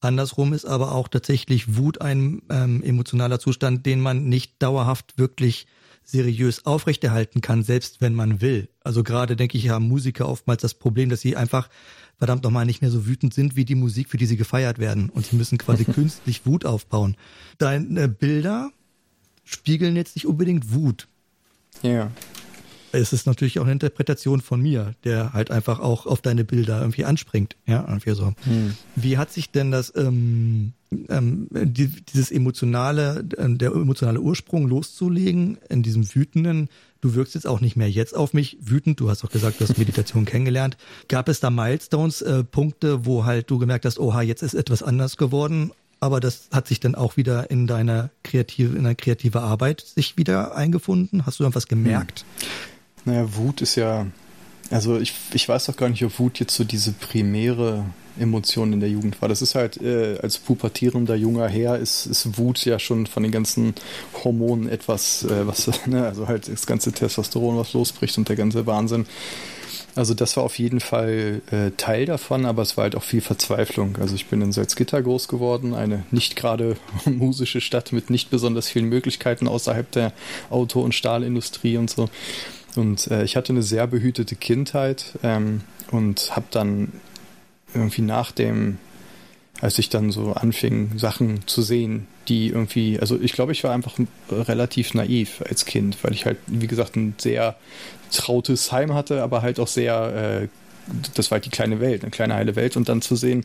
[0.00, 5.66] Andersrum ist aber auch tatsächlich Wut ein ähm, emotionaler Zustand, den man nicht dauerhaft wirklich
[6.04, 8.68] seriös aufrechterhalten kann, selbst wenn man will.
[8.82, 11.68] Also gerade denke ich, haben Musiker oftmals das Problem, dass sie einfach
[12.16, 15.10] verdammt nochmal nicht mehr so wütend sind wie die Musik, für die sie gefeiert werden.
[15.10, 17.16] Und sie müssen quasi künstlich Wut aufbauen.
[17.58, 18.70] Deine Bilder
[19.44, 21.08] spiegeln jetzt nicht unbedingt Wut.
[21.82, 22.10] Ja
[22.94, 26.80] es ist natürlich auch eine Interpretation von mir, der halt einfach auch auf deine Bilder
[26.80, 27.56] irgendwie anspringt.
[27.66, 28.32] Ja, irgendwie so.
[28.44, 28.74] Hm.
[28.94, 30.72] Wie hat sich denn das, ähm,
[31.08, 36.68] ähm, die, dieses emotionale, äh, der emotionale Ursprung loszulegen in diesem wütenden,
[37.00, 39.64] du wirkst jetzt auch nicht mehr jetzt auf mich wütend, du hast auch gesagt, du
[39.64, 40.76] hast Meditation kennengelernt.
[41.08, 44.82] Gab es da Milestones, äh, Punkte, wo halt du gemerkt hast, oha, jetzt ist etwas
[44.82, 45.72] anders geworden
[46.04, 50.18] aber das hat sich dann auch wieder in deiner kreative, in deiner kreative Arbeit sich
[50.18, 51.24] wieder eingefunden.
[51.24, 52.26] Hast du irgendwas gemerkt?
[53.04, 53.12] Hm.
[53.14, 54.06] Naja, Wut ist ja,
[54.70, 57.86] also ich, ich weiß doch gar nicht, ob Wut jetzt so diese primäre
[58.18, 59.28] Emotion in der Jugend war.
[59.28, 63.32] Das ist halt, äh, als pubertierender junger Herr ist, ist Wut ja schon von den
[63.32, 63.74] ganzen
[64.22, 68.66] Hormonen etwas, äh, was, ne, also halt das ganze Testosteron, was losbricht und der ganze
[68.66, 69.06] Wahnsinn.
[69.96, 73.20] Also das war auf jeden Fall äh, Teil davon, aber es war halt auch viel
[73.20, 73.96] Verzweiflung.
[74.00, 78.68] Also ich bin in Salzgitter groß geworden, eine nicht gerade musische Stadt mit nicht besonders
[78.68, 80.12] vielen Möglichkeiten außerhalb der
[80.50, 82.08] Auto- und Stahlindustrie und so.
[82.74, 85.60] Und äh, ich hatte eine sehr behütete Kindheit ähm,
[85.92, 86.92] und habe dann
[87.74, 88.78] irgendwie nach dem,
[89.60, 93.72] als ich dann so anfing, Sachen zu sehen, die irgendwie, also ich glaube, ich war
[93.72, 93.98] einfach
[94.30, 97.56] relativ naiv als Kind, weil ich halt, wie gesagt, ein sehr
[98.10, 100.48] trautes Heim hatte, aber halt auch sehr, äh,
[101.14, 102.76] das war halt die kleine Welt, eine kleine heile Welt.
[102.76, 103.44] Und dann zu sehen,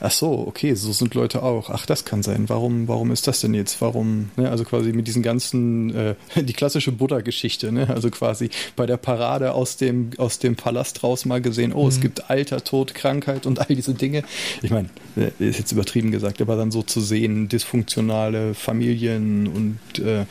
[0.00, 1.70] ach so, okay, so sind Leute auch.
[1.70, 2.48] Ach, das kann sein.
[2.48, 3.80] Warum, warum ist das denn jetzt?
[3.80, 4.50] Warum, ne?
[4.50, 7.88] also quasi mit diesen ganzen, äh, die klassische Buddha-Geschichte, ne?
[7.88, 11.88] also quasi bei der Parade aus dem, aus dem Palast raus mal gesehen, oh, mhm.
[11.88, 14.22] es gibt Alter, Tod, Krankheit und all diese Dinge.
[14.62, 20.04] Ich meine, äh, ist jetzt übertrieben gesagt, aber dann so zu sehen, dysfunktionale Familien und
[20.04, 20.24] äh,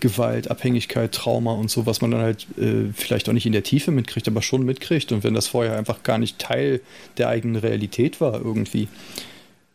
[0.00, 3.62] Gewalt, Abhängigkeit, Trauma und so, was man dann halt äh, vielleicht auch nicht in der
[3.62, 5.12] Tiefe mitkriegt, aber schon mitkriegt.
[5.12, 6.80] Und wenn das vorher einfach gar nicht Teil
[7.18, 8.88] der eigenen Realität war irgendwie,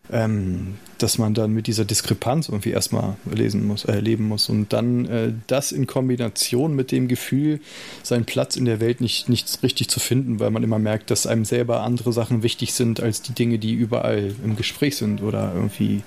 [0.10, 4.50] ähm, dass man dann mit dieser Diskrepanz irgendwie erstmal lesen muss, äh, muss.
[4.50, 7.60] Und dann äh, das in Kombination mit dem Gefühl,
[8.04, 11.28] seinen Platz in der Welt nicht, nicht richtig zu finden, weil man immer merkt, dass
[11.28, 15.54] einem selber andere Sachen wichtig sind als die Dinge, die überall im Gespräch sind oder
[15.54, 16.04] irgendwie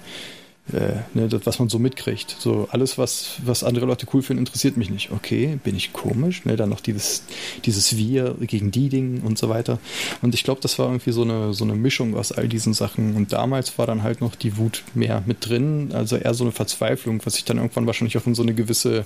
[0.73, 2.37] äh, ne, das, was man so mitkriegt.
[2.39, 5.11] So alles, was, was andere Leute cool finden, interessiert mich nicht.
[5.11, 6.45] Okay, bin ich komisch?
[6.47, 7.25] Ne, dann noch dieses,
[7.65, 9.79] dieses Wir gegen die Dinge und so weiter.
[10.23, 13.15] Und ich glaube, das war irgendwie so eine, so eine Mischung aus all diesen Sachen.
[13.15, 16.53] Und damals war dann halt noch die Wut mehr mit drin, also eher so eine
[16.53, 19.05] Verzweiflung, was sich dann irgendwann wahrscheinlich auch in so eine gewisse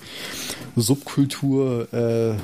[0.76, 2.34] Subkultur äh,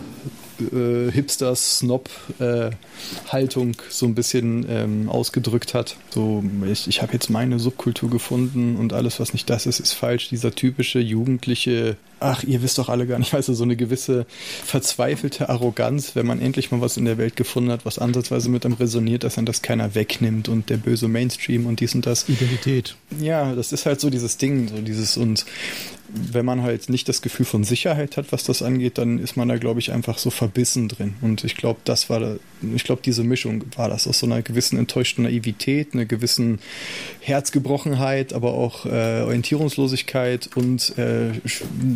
[0.61, 5.97] äh, Hipster-Snob-Haltung äh, so ein bisschen ähm, ausgedrückt hat.
[6.11, 9.93] So, ich, ich habe jetzt meine Subkultur gefunden und alles, was nicht das ist, ist
[9.93, 10.29] falsch.
[10.29, 14.27] Dieser typische jugendliche, ach, ihr wisst doch alle gar nicht, weißt du, so eine gewisse
[14.65, 18.65] verzweifelte Arroganz, wenn man endlich mal was in der Welt gefunden hat, was ansatzweise mit
[18.65, 22.29] einem resoniert, dass dann das keiner wegnimmt und der böse Mainstream und dies und das.
[22.29, 22.97] Identität.
[23.21, 25.45] Ja, das ist halt so dieses Ding, so dieses und
[26.15, 29.49] wenn man halt nicht das Gefühl von Sicherheit hat, was das angeht, dann ist man
[29.49, 31.15] da, glaube ich, einfach so verbissen drin.
[31.21, 32.37] Und ich glaube, das war,
[32.75, 36.61] ich glaube, diese Mischung war das aus so einer gewissen enttäuschten Naivität, einer gewissen
[37.21, 41.33] Herzgebrochenheit, aber auch äh, Orientierungslosigkeit und äh,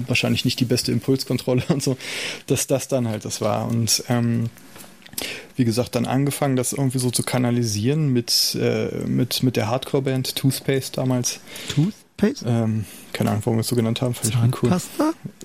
[0.09, 1.97] wahrscheinlich nicht die beste Impulskontrolle und so,
[2.47, 3.69] dass das dann halt das war.
[3.69, 4.51] Und ähm,
[5.57, 10.37] wie gesagt, dann angefangen, das irgendwie so zu kanalisieren mit, äh, mit, mit der Hardcore-Band
[10.37, 11.41] Toothpaste damals.
[11.69, 12.47] Toothpaste?
[12.49, 12.85] Ähm,
[13.19, 14.15] keine Ahnung, warum wir es so genannt haben.
[14.15, 14.71] Fand ich cool.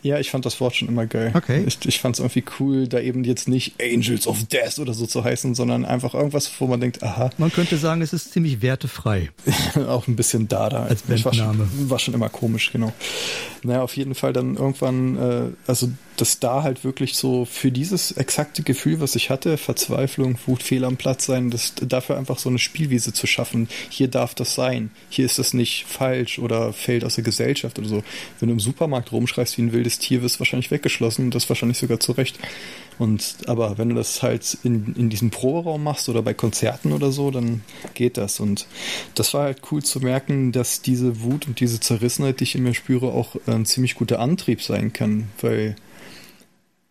[0.04, 1.32] Ja, ich fand das Wort schon immer geil.
[1.34, 1.64] Okay.
[1.66, 5.06] Ich, ich fand es irgendwie cool, da eben jetzt nicht Angels of Death oder so
[5.08, 7.30] zu heißen, sondern einfach irgendwas, wo man denkt, aha.
[7.38, 9.32] Man könnte sagen, es ist ziemlich wertefrei.
[9.88, 10.84] auch ein bisschen Dada.
[10.84, 11.60] Als Bandname.
[11.60, 12.92] War schon, war schon immer komisch, genau.
[13.64, 18.12] Naja, auf jeden Fall dann irgendwann, äh, also dass da halt wirklich so für dieses
[18.12, 22.50] exakte Gefühl, was ich hatte, Verzweiflung, Wut, Fehl am Platz sein, das, dafür einfach so
[22.50, 23.68] eine Spielwiese zu schaffen.
[23.90, 24.92] Hier darf das sein.
[25.10, 28.04] Hier ist das nicht falsch oder fällt aus der Gesellschaft oder so.
[28.40, 32.00] Wenn du im Supermarkt rumschreist wie ein wildes Tier, wirst wahrscheinlich weggeschlossen das wahrscheinlich sogar
[32.00, 32.40] zurecht.
[33.00, 37.12] Und aber wenn du das halt in, in diesem Proberaum machst oder bei Konzerten oder
[37.12, 37.62] so, dann
[37.94, 38.40] geht das.
[38.40, 38.68] Und
[39.16, 42.64] das war halt cool zu merken, dass diese Wut und diese Zerrissenheit, die ich in
[42.64, 45.76] mir spüre, auch ein ziemlich guter Antrieb sein kann, weil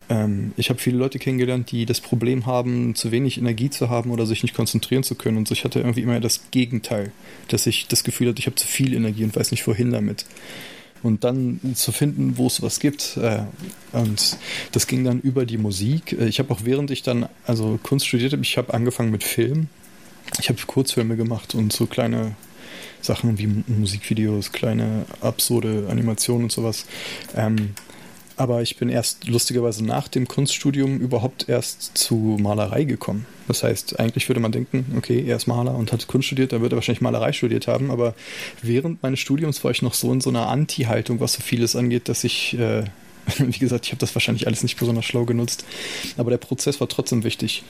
[0.08, 4.10] ähm, ich habe viele Leute kennengelernt, die das Problem haben, zu wenig Energie zu haben
[4.10, 5.36] oder sich nicht konzentrieren zu können.
[5.36, 7.12] Und ich hatte irgendwie immer das Gegenteil,
[7.48, 10.26] dass ich das Gefühl hatte, ich habe zu viel Energie und weiß nicht wohin damit
[11.02, 13.16] und dann zu finden, wo es was gibt.
[13.16, 13.42] Äh,
[13.92, 14.36] und
[14.72, 16.12] das ging dann über die Musik.
[16.12, 19.24] Äh, ich habe auch während ich dann also Kunst studiert habe, ich habe angefangen mit
[19.24, 19.68] Film.
[20.40, 22.34] Ich habe Kurzfilme gemacht und so kleine
[23.00, 26.86] Sachen wie Musikvideos, kleine absurde Animationen und sowas.
[27.36, 27.74] Ähm,
[28.42, 33.24] aber ich bin erst lustigerweise nach dem Kunststudium überhaupt erst zu Malerei gekommen.
[33.46, 36.60] Das heißt, eigentlich würde man denken, okay, er ist Maler und hat Kunst studiert, dann
[36.60, 37.92] wird er wahrscheinlich Malerei studiert haben.
[37.92, 38.16] Aber
[38.60, 42.08] während meines Studiums war ich noch so in so einer Anti-Haltung, was so vieles angeht,
[42.08, 42.82] dass ich, äh,
[43.38, 45.64] wie gesagt, ich habe das wahrscheinlich alles nicht besonders schlau genutzt.
[46.16, 47.62] Aber der Prozess war trotzdem wichtig.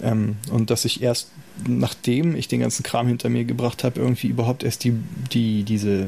[0.00, 1.30] Ähm, und dass ich erst,
[1.66, 4.94] nachdem ich den ganzen Kram hinter mir gebracht habe, irgendwie überhaupt erst die,
[5.32, 6.06] die, diese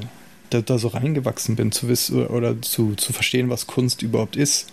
[0.53, 4.73] da, da so reingewachsen bin, zu wissen oder zu, zu verstehen, was Kunst überhaupt ist.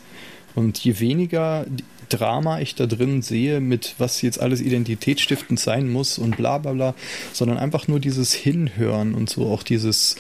[0.56, 1.66] Und je weniger
[2.10, 6.74] Drama ich da drin sehe, mit was jetzt alles identitätsstiftend sein muss und bla bla
[6.74, 6.96] bla,
[7.34, 10.16] sondern einfach nur dieses Hinhören und so auch dieses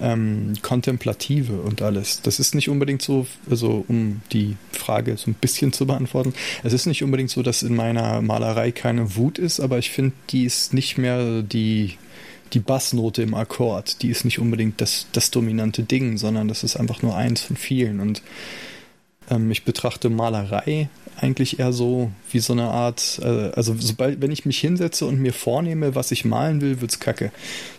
[0.00, 2.22] ähm, Kontemplative und alles.
[2.22, 6.32] Das ist nicht unbedingt so, also um die Frage so ein bisschen zu beantworten,
[6.62, 10.12] es ist nicht unbedingt so, dass in meiner Malerei keine Wut ist, aber ich finde,
[10.30, 11.94] die ist nicht mehr die
[12.52, 16.76] die Bassnote im Akkord, die ist nicht unbedingt das, das dominante Ding, sondern das ist
[16.76, 18.00] einfach nur eins von vielen.
[18.00, 18.22] Und
[19.28, 24.30] Ähm, ich betrachte Malerei eigentlich eher so wie so eine Art, äh, also sobald, wenn
[24.30, 27.32] ich mich hinsetze und mir vornehme, was ich malen will, wird's kacke.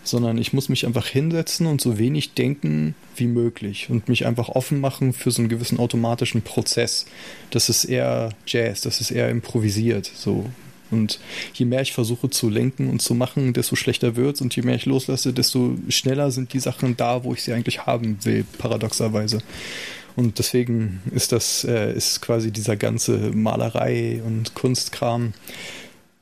[0.04, 4.48] Sondern ich muss mich einfach hinsetzen und so wenig denken wie möglich und mich einfach
[4.50, 7.06] offen machen für so einen gewissen automatischen Prozess.
[7.50, 10.44] Das ist eher Jazz, das ist eher improvisiert, so.
[10.90, 11.20] Und
[11.54, 14.40] je mehr ich versuche zu lenken und zu machen, desto schlechter wird's.
[14.40, 17.86] Und je mehr ich loslasse, desto schneller sind die Sachen da, wo ich sie eigentlich
[17.86, 19.38] haben will, paradoxerweise.
[20.16, 25.32] Und deswegen ist das, äh, ist quasi dieser ganze Malerei und Kunstkram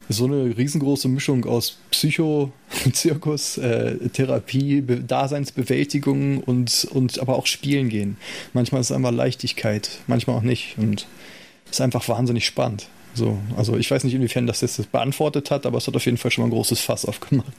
[0.09, 2.53] so eine riesengroße Mischung aus Psycho,
[2.93, 8.17] Zirkus, äh, Therapie, Be Daseinsbewältigung und, und aber auch Spielen gehen.
[8.53, 10.77] Manchmal ist es einfach Leichtigkeit, manchmal auch nicht.
[10.79, 11.07] Und
[11.71, 12.89] ist einfach wahnsinnig spannend.
[13.17, 16.05] So, also ich weiß nicht, inwiefern das jetzt das beantwortet hat, aber es hat auf
[16.05, 17.51] jeden Fall schon mal ein großes Fass aufgemacht.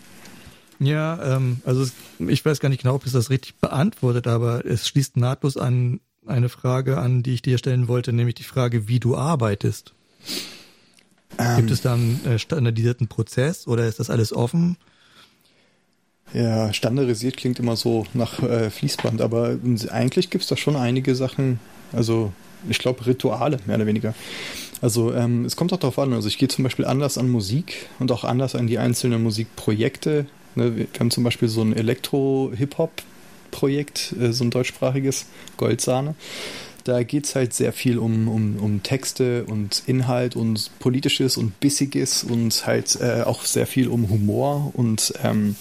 [0.79, 1.87] Ja, ähm, also
[2.19, 5.99] ich weiß gar nicht genau, ob es das richtig beantwortet, aber es schließt nahtlos an
[6.27, 9.93] eine Frage an, die ich dir stellen wollte, nämlich die Frage, wie du arbeitest.
[11.39, 14.77] Ähm, Gibt es da einen äh, standardisierten Prozess oder ist das alles offen?
[16.33, 19.57] Ja, standardisiert klingt immer so nach äh, Fließband, aber
[19.89, 21.59] eigentlich gibt es da schon einige Sachen,
[21.93, 22.33] also
[22.69, 24.13] ich glaube Rituale, mehr oder weniger.
[24.81, 27.87] Also ähm, es kommt auch darauf an, also ich gehe zum Beispiel anders an Musik
[27.99, 30.27] und auch anders an die einzelnen Musikprojekte.
[30.55, 32.91] Ne, wir haben zum Beispiel so ein Elektro-Hip-Hop
[33.51, 35.25] Projekt, äh, so ein deutschsprachiges,
[35.57, 36.15] Goldsahne.
[36.83, 41.59] Da geht es halt sehr viel um, um, um Texte und Inhalt und Politisches und
[41.59, 45.55] Bissiges und halt äh, auch sehr viel um Humor und ähm,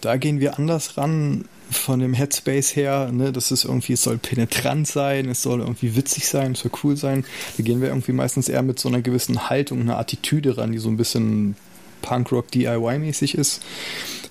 [0.00, 4.18] da gehen wir anders ran von dem Headspace her, ne, das ist irgendwie, es soll
[4.18, 7.24] penetrant sein, es soll irgendwie witzig sein, es soll cool sein.
[7.56, 10.78] Da gehen wir irgendwie meistens eher mit so einer gewissen Haltung, einer Attitüde ran, die
[10.78, 11.56] so ein bisschen
[12.02, 13.62] Punkrock DIY-mäßig ist.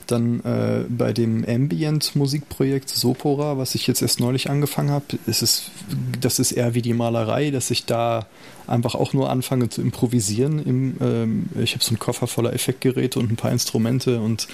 [0.07, 5.71] Dann äh, bei dem Ambient-Musikprojekt Sopora, was ich jetzt erst neulich angefangen habe, ist es,
[6.19, 8.27] das ist eher wie die Malerei, dass ich da
[8.67, 10.63] einfach auch nur anfange zu improvisieren.
[10.63, 14.47] Im, ähm, ich habe so einen Koffer voller Effektgeräte und ein paar Instrumente und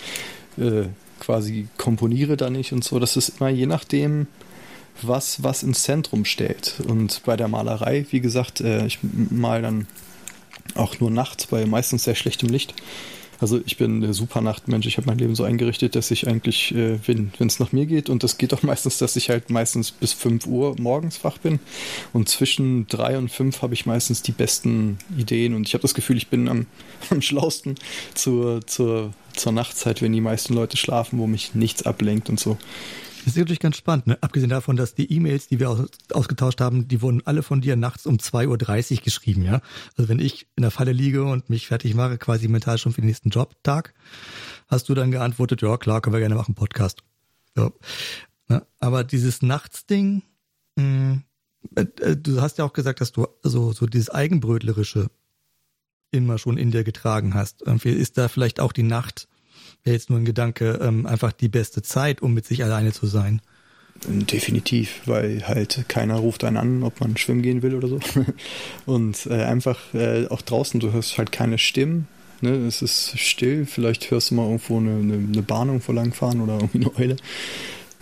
[0.58, 0.86] äh,
[1.20, 3.00] quasi komponiere da nicht und so.
[3.00, 4.28] Das ist immer je nachdem,
[5.02, 6.76] was was ins Zentrum stellt.
[6.88, 9.88] Und bei der Malerei, wie gesagt, äh, ich mal dann
[10.76, 12.74] auch nur nachts bei meistens sehr schlechtem Licht.
[13.39, 14.86] Also ich bin der Supernachtmensch.
[14.86, 18.10] Ich habe mein Leben so eingerichtet, dass ich eigentlich, äh, wenn es nach mir geht,
[18.10, 21.60] und das geht auch meistens, dass ich halt meistens bis 5 Uhr morgens wach bin.
[22.13, 25.56] Und zwischen 3 und 5 habe ich meistens die besten Ideen.
[25.56, 26.65] Und ich habe das Gefühl, ich bin am,
[27.10, 27.75] am schlausten
[28.13, 32.58] zur, zur, zur Nachtzeit, wenn die meisten Leute schlafen, wo mich nichts ablenkt und so.
[33.20, 34.18] Das ist natürlich ganz spannend, ne?
[34.22, 37.76] abgesehen davon, dass die E-Mails, die wir aus, ausgetauscht haben, die wurden alle von dir
[37.76, 39.62] nachts um 2.30 Uhr geschrieben, ja.
[39.98, 43.02] Also wenn ich in der Falle liege und mich fertig mache, quasi mental schon für
[43.02, 43.94] den nächsten Jobtag,
[44.68, 47.04] hast du dann geantwortet, ja klar, können wir gerne machen, Podcast.
[47.56, 47.72] Ja.
[48.48, 48.66] Ne?
[48.80, 50.24] Aber dieses Nachtsding,
[50.76, 51.22] mh,
[51.76, 55.10] äh, äh, du hast ja auch gesagt, dass du so, so dieses Eigenbrötlerische
[56.12, 57.62] immer schon in dir getragen hast.
[57.62, 59.28] Irgendwie ist da vielleicht auch die Nacht
[59.89, 63.08] wäre jetzt nur ein Gedanke, ähm, einfach die beste Zeit, um mit sich alleine zu
[63.08, 63.41] sein.
[64.08, 67.99] Definitiv, weil halt keiner ruft einen an, ob man schwimmen gehen will oder so.
[68.86, 72.08] Und äh, einfach äh, auch draußen, du hörst halt keine Stimmen.
[72.41, 72.52] Ne?
[72.52, 76.54] Es ist still, vielleicht hörst du mal irgendwo eine, eine, eine Bahn irgendwo langfahren oder
[76.62, 77.15] irgendwie eine Eule.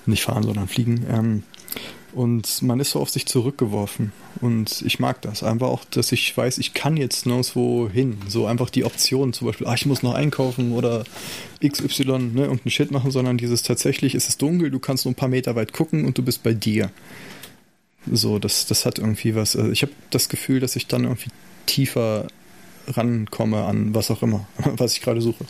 [0.06, 1.06] Nicht fahren, sondern fliegen.
[1.10, 1.44] Ähm,
[2.14, 4.12] und man ist so auf sich zurückgeworfen.
[4.42, 5.44] Und ich mag das.
[5.44, 8.18] Einfach auch, dass ich weiß, ich kann jetzt nirgendwo hin.
[8.28, 11.04] So einfach die Option, zum Beispiel, ah, ich muss noch einkaufen oder
[11.66, 15.16] XY, ne, irgendeinen Shit machen, sondern dieses tatsächlich, ist es dunkel, du kannst nur ein
[15.16, 16.92] paar Meter weit gucken und du bist bei dir.
[18.10, 19.56] So, das, das hat irgendwie was.
[19.56, 21.30] Also ich habe das Gefühl, dass ich dann irgendwie
[21.66, 22.28] tiefer
[22.88, 25.46] rankomme an was auch immer, was ich gerade suche.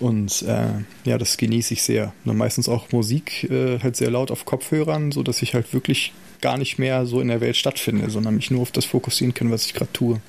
[0.00, 2.12] Und äh, ja, das genieße ich sehr.
[2.24, 6.12] Und meistens auch Musik äh, halt sehr laut auf Kopfhörern, so dass ich halt wirklich
[6.40, 9.50] gar nicht mehr so in der Welt stattfinde, sondern mich nur auf das fokussieren kann,
[9.50, 10.20] was ich gerade tue.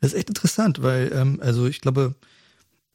[0.00, 2.14] Das ist echt interessant, weil ähm, also ich glaube,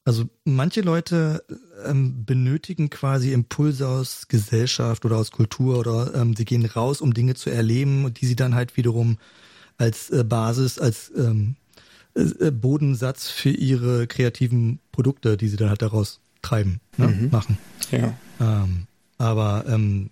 [0.04, 1.44] also manche Leute
[1.86, 7.13] ähm, benötigen quasi Impulse aus Gesellschaft oder aus Kultur oder ähm, sie gehen raus, um
[7.13, 9.18] Dinge zu erleben, die sie dann halt wiederum
[9.78, 11.66] als äh, Basis, als ähm, äh,
[12.51, 17.30] Bodensatz für ihre kreativen Produkte, die sie dann halt daraus treiben, ne, mhm.
[17.32, 17.58] machen.
[17.91, 18.13] Ja.
[18.39, 20.10] Ähm, aber ähm,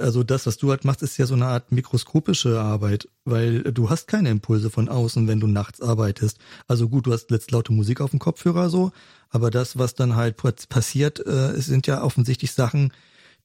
[0.00, 3.90] also das, was du halt machst, ist ja so eine Art mikroskopische Arbeit, weil du
[3.90, 6.38] hast keine Impulse von außen, wenn du nachts arbeitest.
[6.68, 8.92] Also gut, du hast letzt laute Musik auf dem Kopfhörer so,
[9.30, 12.92] aber das, was dann halt passiert, äh, sind ja offensichtlich Sachen,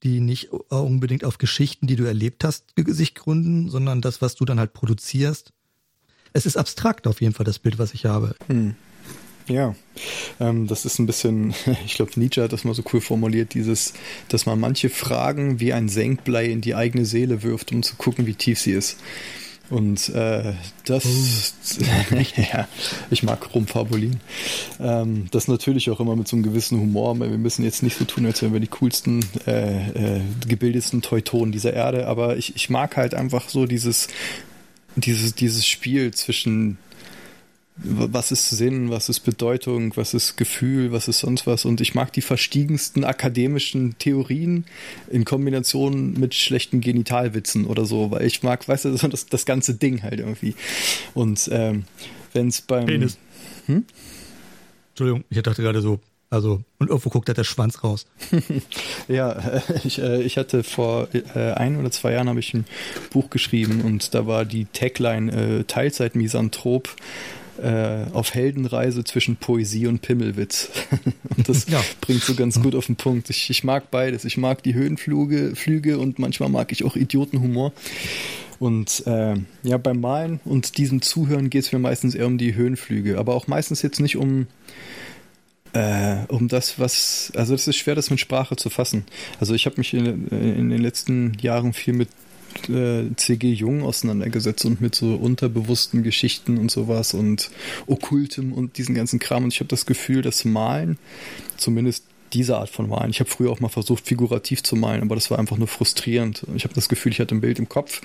[0.04, 4.46] die nicht unbedingt auf Geschichten, die du erlebt hast, sich gründen, sondern das, was du
[4.46, 5.52] dann halt produzierst,
[6.34, 8.36] es ist abstrakt auf jeden Fall das Bild, was ich habe.
[8.48, 8.76] Hm.
[9.48, 9.74] Ja,
[10.40, 13.94] ähm, das ist ein bisschen, ich glaube, Nietzsche hat das mal so cool formuliert, dieses,
[14.30, 18.28] dass man manche Fragen wie ein Senkblei in die eigene Seele wirft, um zu gucken,
[18.28, 18.98] wie tief sie ist.
[19.70, 20.54] Und äh,
[20.86, 22.16] das, oh.
[22.42, 22.68] ja,
[23.12, 24.20] ich mag rumfabulieren.
[24.80, 27.98] Ähm, das natürlich auch immer mit so einem gewissen Humor, weil wir müssen jetzt nicht
[27.98, 32.56] so tun, als wären wir die coolsten, äh, äh, gebildetsten Teutonen dieser Erde, aber ich,
[32.56, 34.08] ich mag halt einfach so dieses,
[35.06, 36.78] dieses, dieses Spiel zwischen
[37.82, 41.64] was ist Sinn, was ist Bedeutung, was ist Gefühl, was ist sonst was.
[41.66, 44.66] Und ich mag die verstiegensten akademischen Theorien
[45.10, 49.76] in Kombination mit schlechten Genitalwitzen oder so, weil ich mag, weißt du, das, das ganze
[49.76, 50.56] Ding halt irgendwie.
[51.14, 51.86] Und ähm,
[52.34, 52.86] wenn es beim.
[52.86, 53.18] Penis.
[53.68, 53.86] Hm?
[54.90, 58.06] Entschuldigung, ich dachte gerade so, also, und irgendwo guckt da der Schwanz raus.
[59.08, 62.66] ja, ich, äh, ich hatte vor äh, ein oder zwei Jahren habe ich ein
[63.12, 66.96] Buch geschrieben und da war die Tagline äh, Teilzeit-Misanthrop
[67.62, 70.70] äh, auf Heldenreise zwischen Poesie und Pimmelwitz.
[71.36, 71.84] und das ja.
[72.00, 73.30] bringt so ganz gut auf den Punkt.
[73.32, 74.24] Ich, ich mag beides.
[74.24, 77.74] Ich mag die Höhenflüge Flüge und manchmal mag ich auch Idiotenhumor.
[78.60, 82.56] Und äh, ja, beim Malen und diesem Zuhören geht es mir meistens eher um die
[82.56, 84.48] Höhenflüge, aber auch meistens jetzt nicht um
[85.74, 89.06] äh, um das, was, also es ist schwer, das mit Sprache zu fassen.
[89.40, 92.10] Also ich habe mich in, in, den letzten Jahren viel mit
[92.70, 93.52] äh, C.G.
[93.52, 97.52] Jung auseinandergesetzt und mit so unterbewussten Geschichten und sowas und
[97.88, 99.44] Okkultem und diesen ganzen Kram.
[99.44, 100.98] Und ich habe das Gefühl, das Malen,
[101.58, 102.04] zumindest
[102.34, 103.10] diese Art von Malen.
[103.10, 106.46] Ich habe früher auch mal versucht, figurativ zu malen, aber das war einfach nur frustrierend.
[106.56, 108.02] Ich habe das Gefühl, ich hatte ein Bild im Kopf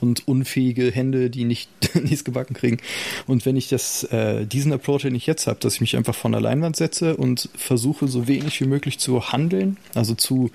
[0.00, 2.78] und unfähige Hände, die nicht nichts gebacken kriegen.
[3.26, 6.14] Und wenn ich das, äh, diesen Approach, den ich jetzt habe, dass ich mich einfach
[6.14, 10.50] von der Leinwand setze und versuche, so wenig wie möglich zu handeln, also zu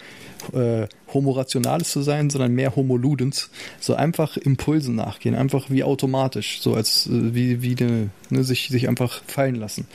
[0.54, 6.74] äh, homorationales zu sein, sondern mehr homoludens, so einfach Impulsen nachgehen, einfach wie automatisch, so
[6.74, 9.88] als äh, wie, wie eine, ne, sich, sich einfach fallen lassen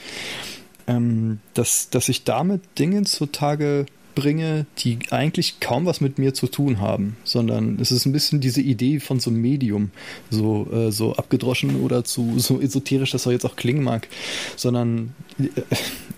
[0.89, 6.47] ähm, dass, dass ich damit Dinge zutage bringe, die eigentlich kaum was mit mir zu
[6.47, 9.91] tun haben, sondern es ist ein bisschen diese Idee von so einem Medium,
[10.31, 14.07] so, äh, so abgedroschen oder zu so esoterisch, dass er jetzt auch klingen mag,
[14.55, 15.47] sondern äh,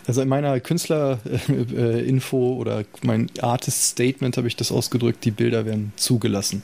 [0.08, 5.66] also in meiner Künstlerinfo äh, oder mein Artist Statement habe ich das ausgedrückt, die Bilder
[5.66, 6.64] werden zugelassen.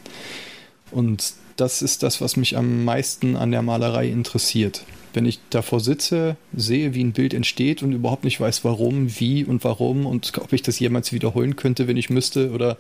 [0.92, 5.80] Und das ist das, was mich am meisten an der Malerei interessiert wenn ich davor
[5.80, 10.38] sitze, sehe, wie ein Bild entsteht und überhaupt nicht weiß, warum, wie und warum und
[10.38, 12.78] ob ich das jemals wiederholen könnte, wenn ich müsste oder,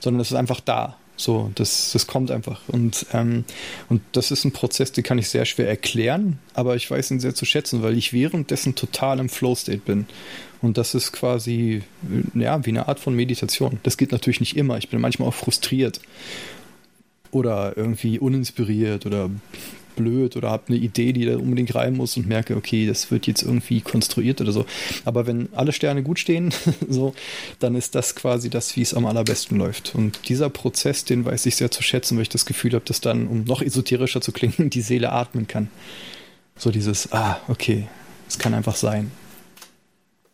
[0.00, 0.96] sondern es ist einfach da.
[1.16, 2.60] So, das, das kommt einfach.
[2.68, 3.44] Und, ähm,
[3.88, 7.18] und das ist ein Prozess, den kann ich sehr schwer erklären, aber ich weiß ihn
[7.18, 10.06] sehr zu schätzen, weil ich währenddessen total im Flow-State bin.
[10.62, 11.82] Und das ist quasi,
[12.34, 13.80] ja, wie eine Art von Meditation.
[13.82, 14.78] Das geht natürlich nicht immer.
[14.78, 16.00] Ich bin manchmal auch frustriert
[17.30, 19.30] oder irgendwie uninspiriert oder
[19.98, 23.26] blöd oder habe eine Idee, die da unbedingt rein muss und merke, okay, das wird
[23.26, 24.64] jetzt irgendwie konstruiert oder so.
[25.04, 26.54] Aber wenn alle Sterne gut stehen,
[26.88, 27.14] so,
[27.58, 29.94] dann ist das quasi das, wie es am allerbesten läuft.
[29.94, 33.00] Und dieser Prozess, den weiß ich sehr zu schätzen, weil ich das Gefühl habe, dass
[33.00, 35.68] dann, um noch esoterischer zu klingen, die Seele atmen kann.
[36.56, 37.88] So dieses, ah, okay,
[38.28, 39.10] es kann einfach sein.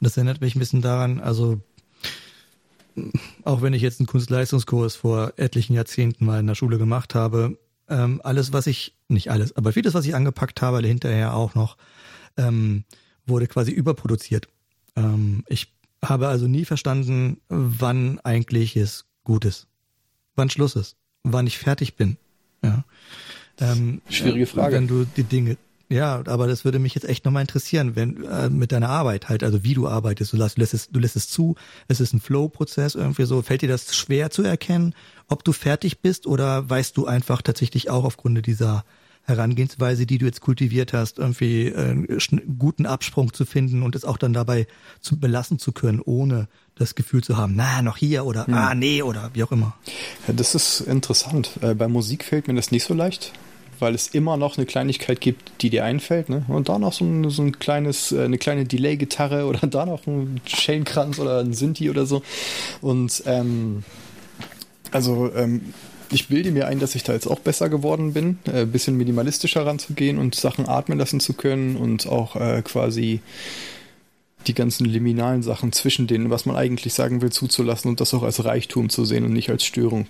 [0.00, 1.60] Das erinnert mich ein bisschen daran, also
[3.44, 7.58] auch wenn ich jetzt einen Kunstleistungskurs vor etlichen Jahrzehnten mal in der Schule gemacht habe,
[7.88, 11.76] ähm, alles, was ich, nicht alles, aber vieles, was ich angepackt habe, hinterher auch noch,
[12.36, 12.84] ähm,
[13.26, 14.48] wurde quasi überproduziert.
[14.96, 15.72] Ähm, ich
[16.04, 19.66] habe also nie verstanden, wann eigentlich es gut ist,
[20.36, 22.16] wann Schluss ist, wann ich fertig bin.
[22.62, 22.84] Ja.
[23.60, 24.76] Ähm, Schwierige Frage.
[24.76, 25.56] Wenn du die Dinge,
[25.88, 29.44] ja, aber das würde mich jetzt echt nochmal interessieren, wenn äh, mit deiner Arbeit halt,
[29.44, 31.56] also wie du arbeitest, du lässt, du lässt es, du lässt es zu,
[31.88, 33.42] es ist ein Flow-Prozess irgendwie so.
[33.42, 34.94] Fällt dir das schwer zu erkennen,
[35.28, 38.84] ob du fertig bist oder weißt du einfach tatsächlich auch aufgrund dieser
[39.26, 44.04] Herangehensweise, die du jetzt kultiviert hast, irgendwie äh, einen guten Absprung zu finden und es
[44.04, 44.66] auch dann dabei
[45.00, 48.54] zu belassen zu können, ohne das Gefühl zu haben, na, noch hier oder hm.
[48.54, 49.76] ah, nee oder wie auch immer.
[50.26, 51.50] Ja, das ist interessant.
[51.60, 53.32] Äh, bei Musik fällt mir das nicht so leicht
[53.80, 56.28] weil es immer noch eine Kleinigkeit gibt, die dir einfällt.
[56.28, 56.44] Ne?
[56.48, 60.06] Und da noch so ein, so ein kleines, äh, eine kleine Delay-Gitarre oder da noch
[60.06, 62.22] ein Schellenkranz oder ein Sinti oder so.
[62.80, 63.84] Und ähm,
[64.90, 65.72] also ähm,
[66.10, 68.96] ich bilde mir ein, dass ich da jetzt auch besser geworden bin, ein äh, bisschen
[68.96, 73.20] minimalistischer ranzugehen und Sachen atmen lassen zu können und auch äh, quasi
[74.46, 78.22] die ganzen liminalen Sachen zwischen denen, was man eigentlich sagen will, zuzulassen und das auch
[78.22, 80.06] als Reichtum zu sehen und nicht als Störung.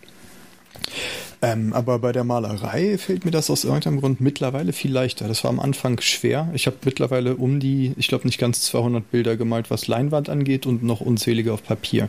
[1.45, 5.28] Ähm, aber bei der Malerei fällt mir das aus irgendeinem Grund mittlerweile viel leichter.
[5.28, 6.49] Das war am Anfang schwer.
[6.55, 10.66] Ich habe mittlerweile um die, ich glaube nicht ganz 200 Bilder gemalt, was Leinwand angeht
[10.66, 12.09] und noch unzählige auf Papier.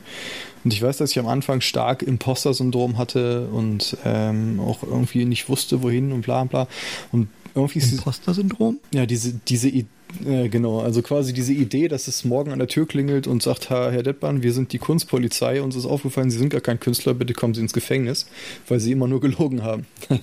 [0.63, 5.47] Und ich weiß, dass ich am Anfang stark Imposter-Syndrom hatte und ähm, auch irgendwie nicht
[5.49, 6.67] wusste, wohin und bla bla.
[7.11, 8.79] Und irgendwie ist Imposter-Syndrom?
[8.93, 9.87] Ja, diese, diese Idee,
[10.25, 13.69] äh, genau, also quasi diese Idee, dass es morgen an der Tür klingelt und sagt,
[13.69, 17.33] Herr Dettmann, wir sind die Kunstpolizei, uns ist aufgefallen, Sie sind gar kein Künstler, bitte
[17.33, 18.27] kommen Sie ins Gefängnis,
[18.67, 19.85] weil Sie immer nur gelogen haben.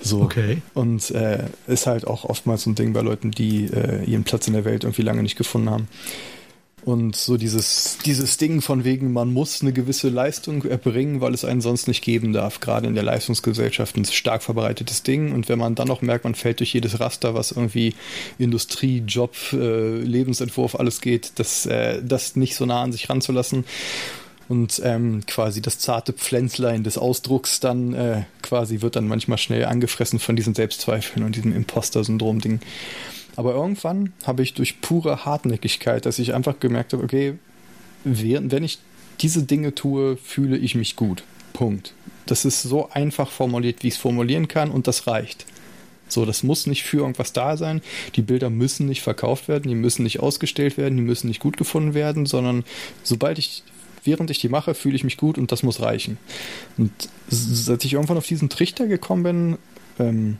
[0.00, 0.22] so.
[0.22, 0.58] Okay.
[0.74, 4.46] Und äh, ist halt auch oftmals so ein Ding bei Leuten, die äh, ihren Platz
[4.46, 5.88] in der Welt irgendwie lange nicht gefunden haben.
[6.84, 11.44] Und so dieses, dieses Ding von wegen, man muss eine gewisse Leistung erbringen, weil es
[11.44, 12.60] einen sonst nicht geben darf.
[12.60, 15.32] Gerade in der Leistungsgesellschaft ein stark verbreitetes Ding.
[15.32, 17.94] Und wenn man dann noch merkt, man fällt durch jedes Raster, was irgendwie
[18.38, 23.64] Industrie, Job, äh, Lebensentwurf, alles geht, das, äh, das nicht so nah an sich ranzulassen
[24.50, 29.64] und ähm, quasi das zarte Pflänzlein des Ausdrucks dann äh, quasi wird dann manchmal schnell
[29.64, 32.58] angefressen von diesen Selbstzweifeln und diesem Imposter-Syndrom-Ding.
[33.36, 37.34] Aber irgendwann habe ich durch pure Hartnäckigkeit, dass ich einfach gemerkt habe, okay,
[38.04, 38.78] wenn ich
[39.20, 41.22] diese Dinge tue, fühle ich mich gut.
[41.52, 41.92] Punkt.
[42.26, 45.46] Das ist so einfach formuliert, wie ich es formulieren kann und das reicht.
[46.08, 47.82] So, das muss nicht für irgendwas da sein.
[48.16, 51.56] Die Bilder müssen nicht verkauft werden, die müssen nicht ausgestellt werden, die müssen nicht gut
[51.56, 52.64] gefunden werden, sondern
[53.02, 53.62] sobald ich,
[54.04, 56.18] während ich die mache, fühle ich mich gut und das muss reichen.
[56.78, 56.90] Und
[57.28, 59.58] seit ich irgendwann auf diesen Trichter gekommen bin,
[59.98, 60.38] ähm,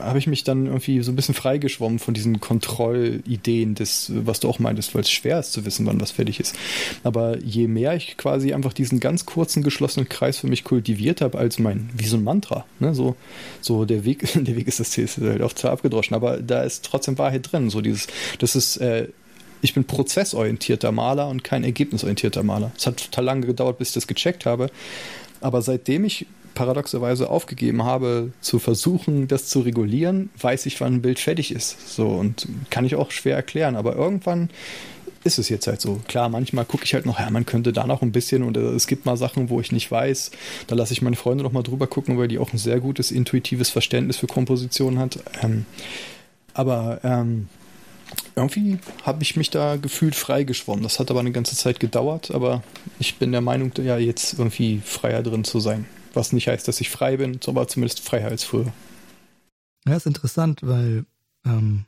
[0.00, 4.48] habe ich mich dann irgendwie so ein bisschen freigeschwommen von diesen Kontrollideen des, was du
[4.48, 6.56] auch meintest, weil es schwer ist zu wissen, wann was fertig ist.
[7.04, 11.38] Aber je mehr ich quasi einfach diesen ganz kurzen geschlossenen Kreis für mich kultiviert habe,
[11.38, 13.14] als mein, wie so ein Mantra, ne, so,
[13.60, 16.62] so der Weg, der Weg ist das Ziel, ist halt oft zwar abgedroschen, aber da
[16.62, 18.08] ist trotzdem Wahrheit drin, so dieses,
[18.38, 19.08] das ist, äh,
[19.62, 22.72] ich bin prozessorientierter Maler und kein ergebnisorientierter Maler.
[22.76, 24.70] Es hat total lange gedauert, bis ich das gecheckt habe.
[25.40, 26.26] Aber seitdem ich
[26.58, 31.94] paradoxerweise aufgegeben habe, zu versuchen, das zu regulieren, weiß ich, wann ein Bild fertig ist.
[31.94, 33.76] So und kann ich auch schwer erklären.
[33.76, 34.50] Aber irgendwann
[35.22, 36.00] ist es jetzt halt so.
[36.08, 38.60] Klar, manchmal gucke ich halt noch, ja, man könnte da noch ein bisschen und äh,
[38.60, 40.32] es gibt mal Sachen, wo ich nicht weiß.
[40.66, 43.12] Da lasse ich meine Freunde noch mal drüber gucken, weil die auch ein sehr gutes
[43.12, 45.20] intuitives Verständnis für Komposition hat.
[45.40, 45.64] Ähm,
[46.54, 47.46] aber ähm,
[48.34, 50.82] irgendwie habe ich mich da gefühlt freigeschwommen.
[50.82, 52.64] Das hat aber eine ganze Zeit gedauert, aber
[52.98, 55.86] ich bin der Meinung, ja, jetzt irgendwie freier drin zu sein.
[56.14, 58.72] Was nicht heißt, dass ich frei bin, aber zumindest freier als früher.
[59.86, 61.04] Ja, ist interessant, weil
[61.44, 61.84] ähm,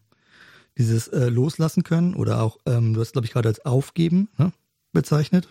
[0.78, 4.52] dieses äh, Loslassen können oder auch, ähm, du hast, glaube ich, gerade als Aufgeben ne,
[4.92, 5.48] bezeichnet,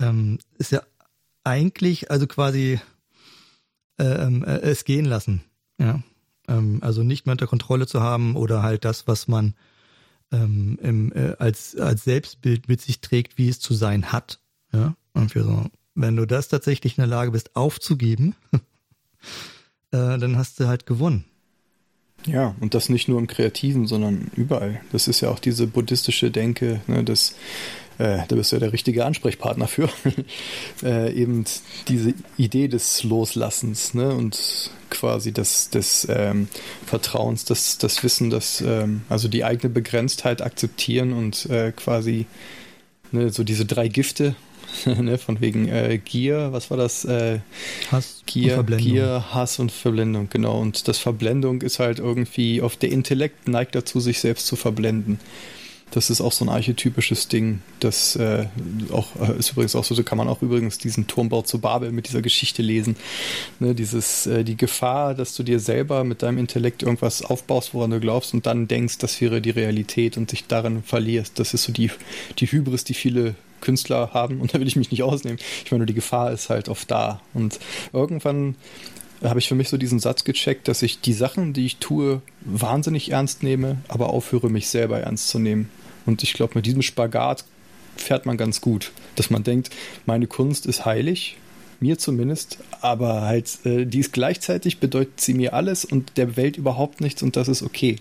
[0.00, 0.82] ähm, ist ja
[1.44, 2.80] eigentlich, also quasi
[3.98, 5.42] äh, ähm, äh, es gehen lassen.
[5.78, 6.02] Ja.
[6.48, 9.54] Ähm, also nicht mehr unter Kontrolle zu haben oder halt das, was man
[10.32, 14.40] ähm, im, äh, als, als Selbstbild mit sich trägt, wie es zu sein hat.
[14.72, 14.94] Ja.
[15.14, 15.64] Und für so
[15.96, 18.60] wenn du das tatsächlich in der Lage bist aufzugeben, äh,
[19.90, 21.24] dann hast du halt gewonnen.
[22.26, 24.80] Ja, und das nicht nur im Kreativen, sondern überall.
[24.92, 27.36] Das ist ja auch diese buddhistische Denke, ne, das,
[27.98, 29.88] äh, da bist du ja der richtige Ansprechpartner für.
[30.82, 31.44] äh, eben
[31.88, 36.48] diese Idee des Loslassens ne, und quasi des, des ähm,
[36.84, 42.26] Vertrauens, das, das Wissen, dass ähm, also die eigene Begrenztheit akzeptieren und äh, quasi
[43.12, 44.34] ne, so diese drei Gifte,
[44.86, 47.04] ne, von wegen äh, Gier, was war das?
[47.04, 47.40] Äh,
[47.90, 48.92] Hass Gier, und Verblendung.
[48.92, 50.60] Gier, Hass und Verblendung, genau.
[50.60, 55.18] Und das Verblendung ist halt irgendwie, auf der Intellekt neigt dazu, sich selbst zu verblenden.
[55.92, 57.62] Das ist auch so ein archetypisches Ding.
[57.78, 58.46] Das äh,
[58.90, 61.92] auch, äh, ist übrigens auch so, so kann man auch übrigens diesen Turmbau zu Babel
[61.92, 62.96] mit dieser Geschichte lesen.
[63.60, 67.92] Ne, dieses, äh, die Gefahr, dass du dir selber mit deinem Intellekt irgendwas aufbaust, woran
[67.92, 71.38] du glaubst und dann denkst, das wäre die Realität und dich darin verlierst.
[71.38, 71.90] Das ist so die,
[72.40, 75.38] die Hybris, die viele Künstler haben und da will ich mich nicht ausnehmen.
[75.64, 77.20] Ich meine, die Gefahr ist halt oft da.
[77.34, 77.58] Und
[77.92, 78.56] irgendwann
[79.22, 82.20] habe ich für mich so diesen Satz gecheckt, dass ich die Sachen, die ich tue,
[82.42, 85.70] wahnsinnig ernst nehme, aber aufhöre, mich selber ernst zu nehmen.
[86.04, 87.44] Und ich glaube, mit diesem Spagat
[87.96, 89.70] fährt man ganz gut, dass man denkt,
[90.04, 91.36] meine Kunst ist heilig
[91.80, 96.56] mir zumindest, aber halt, äh, die ist gleichzeitig, bedeutet sie mir alles und der Welt
[96.56, 97.96] überhaupt nichts und das ist okay.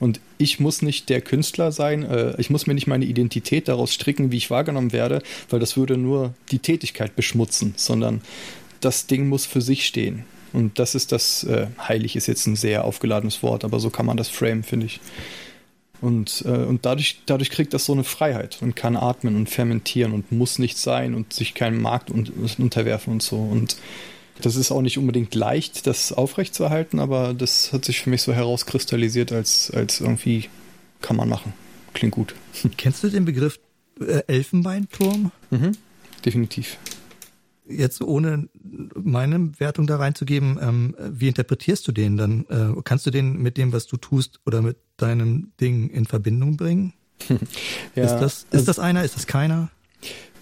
[0.00, 3.92] Und ich muss nicht der Künstler sein, äh, ich muss mir nicht meine Identität daraus
[3.92, 8.20] stricken, wie ich wahrgenommen werde, weil das würde nur die Tätigkeit beschmutzen, sondern
[8.80, 10.24] das Ding muss für sich stehen.
[10.52, 14.06] Und das ist das, äh, heilig ist jetzt ein sehr aufgeladenes Wort, aber so kann
[14.06, 15.00] man das frame, finde ich.
[16.04, 20.12] Und, äh, und dadurch, dadurch kriegt das so eine Freiheit und kann atmen und fermentieren
[20.12, 23.36] und muss nicht sein und sich keinem Markt un unterwerfen und so.
[23.36, 23.76] Und
[24.42, 28.34] das ist auch nicht unbedingt leicht, das aufrechtzuerhalten, aber das hat sich für mich so
[28.34, 30.50] herauskristallisiert, als, als irgendwie
[31.00, 31.54] kann man machen.
[31.94, 32.34] Klingt gut.
[32.76, 33.58] Kennst du den Begriff
[34.00, 35.30] äh, Elfenbeinturm?
[35.50, 35.72] Mhm,
[36.24, 36.76] definitiv
[37.68, 38.48] jetzt ohne
[38.94, 42.44] meine Wertung da reinzugeben, ähm, wie interpretierst du den dann?
[42.48, 46.56] Äh, kannst du den mit dem, was du tust oder mit deinem Ding in Verbindung
[46.56, 46.92] bringen?
[47.94, 49.04] ja, ist, das, ist das einer?
[49.04, 49.70] Ist das keiner?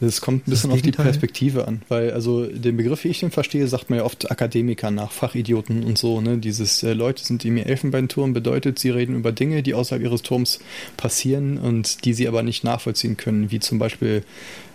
[0.00, 3.30] Das kommt ein bisschen auf die Perspektive an, weil also den Begriff, wie ich den
[3.30, 6.38] verstehe, sagt man ja oft Akademiker nach, Fachidioten und so, ne?
[6.38, 10.58] Dieses äh, Leute sind im Elfenbeinturm bedeutet, sie reden über Dinge, die außerhalb ihres Turms
[10.96, 14.24] passieren und die sie aber nicht nachvollziehen können, wie zum Beispiel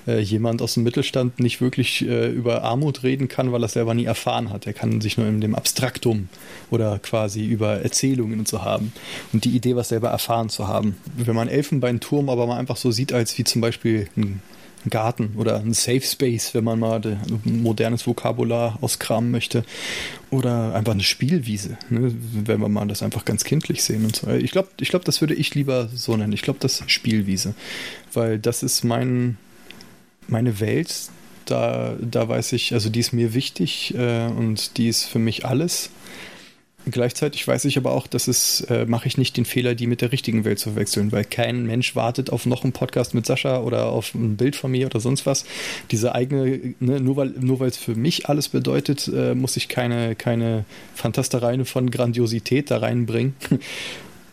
[0.08, 3.74] äh, jemand aus dem Mittelstand nicht wirklich äh, über Armut reden kann, weil er es
[3.74, 4.66] selber nie erfahren hat.
[4.66, 6.30] Er kann sich nur in dem Abstraktum
[6.72, 8.93] oder quasi über Erzählungen so haben
[9.34, 10.95] und die Idee, was selber erfahren zu haben.
[11.16, 14.41] Wenn man Elfenbeinturm aber mal einfach so sieht, als wie zum Beispiel ein
[14.89, 17.01] Garten oder ein Safe Space, wenn man mal
[17.43, 19.64] modernes Vokabular auskramen möchte.
[20.30, 22.14] Oder einfach eine Spielwiese, ne?
[22.14, 24.30] wenn wir mal das einfach ganz kindlich sehen und so.
[24.30, 26.34] Ich glaube, ich glaub, das würde ich lieber so nennen.
[26.34, 27.55] Ich glaube, das Spielwiese.
[28.14, 29.38] Weil das ist mein,
[30.28, 31.09] meine Welt.
[31.45, 35.45] Da, da weiß ich, also die ist mir wichtig äh, und die ist für mich
[35.45, 35.89] alles.
[36.89, 40.01] Gleichzeitig weiß ich aber auch, dass es, äh, mache ich nicht den Fehler, die mit
[40.01, 43.59] der richtigen Welt zu verwechseln, weil kein Mensch wartet auf noch einen Podcast mit Sascha
[43.59, 45.45] oder auf ein Bild von mir oder sonst was.
[45.91, 50.15] Diese eigene, ne, nur weil nur es für mich alles bedeutet, äh, muss ich keine,
[50.15, 50.63] keine
[50.95, 53.36] Fantastereien von Grandiosität da reinbringen.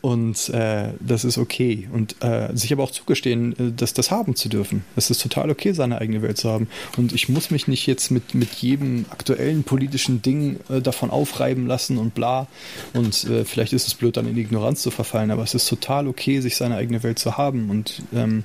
[0.04, 1.88] Und äh, das ist okay.
[1.90, 4.84] Und äh, sich aber auch zugestehen, äh, dass das haben zu dürfen.
[4.96, 6.68] Es ist total okay, seine eigene Welt zu haben.
[6.98, 11.66] Und ich muss mich nicht jetzt mit, mit jedem aktuellen politischen Ding äh, davon aufreiben
[11.66, 12.48] lassen und bla.
[12.92, 16.06] Und äh, vielleicht ist es blöd, dann in Ignoranz zu verfallen, aber es ist total
[16.06, 18.44] okay, sich seine eigene Welt zu haben und ähm,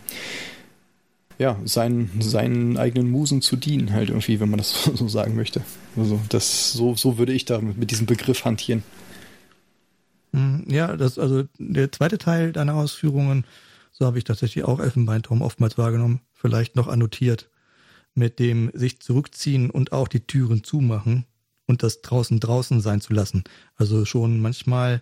[1.39, 5.61] ja, seinen, seinen eigenen Musen zu dienen, halt irgendwie, wenn man das so sagen möchte.
[5.97, 8.81] Also das, so, so würde ich da mit, mit diesem Begriff hantieren.
[10.33, 13.45] Hm, ja, das, also der zweite Teil deiner Ausführungen,
[13.91, 17.49] so habe ich tatsächlich auch Elfenbeinturm oftmals wahrgenommen, vielleicht noch annotiert,
[18.13, 21.25] mit dem sich zurückziehen und auch die Türen zumachen
[21.67, 23.43] und das draußen draußen sein zu lassen.
[23.75, 25.01] Also schon manchmal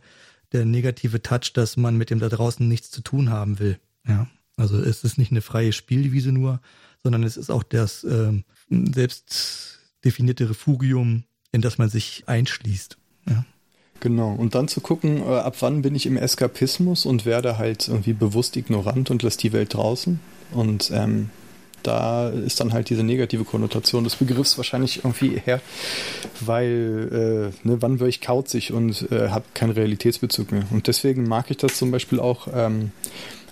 [0.52, 3.80] der negative Touch, dass man mit dem da draußen nichts zu tun haben will.
[4.08, 6.62] Ja, also es ist nicht eine freie Spielwiese nur,
[7.04, 8.34] sondern es ist auch das äh,
[8.70, 12.98] selbst definierte Refugium, in das man sich einschließt.
[13.30, 13.46] Ja.
[14.00, 17.88] Genau, und dann zu gucken, äh, ab wann bin ich im Eskapismus und werde halt
[17.88, 20.20] irgendwie bewusst ignorant und lässt die Welt draußen.
[20.54, 21.30] Und ähm,
[21.84, 25.62] da ist dann halt diese negative Konnotation des Begriffs wahrscheinlich irgendwie her,
[26.42, 30.66] weil äh, ne, wann wäre ich kauzig und äh, habe keinen Realitätsbezug mehr.
[30.72, 32.92] Und deswegen mag ich das zum Beispiel auch ähm,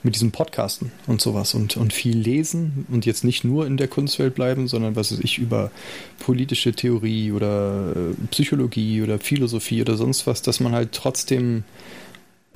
[0.06, 3.88] mit diesem Podcasten und sowas und, und viel lesen und jetzt nicht nur in der
[3.88, 5.72] Kunstwelt bleiben, sondern was weiß ich über
[6.20, 11.64] politische Theorie oder äh, Psychologie oder Philosophie oder sonst was, dass man halt trotzdem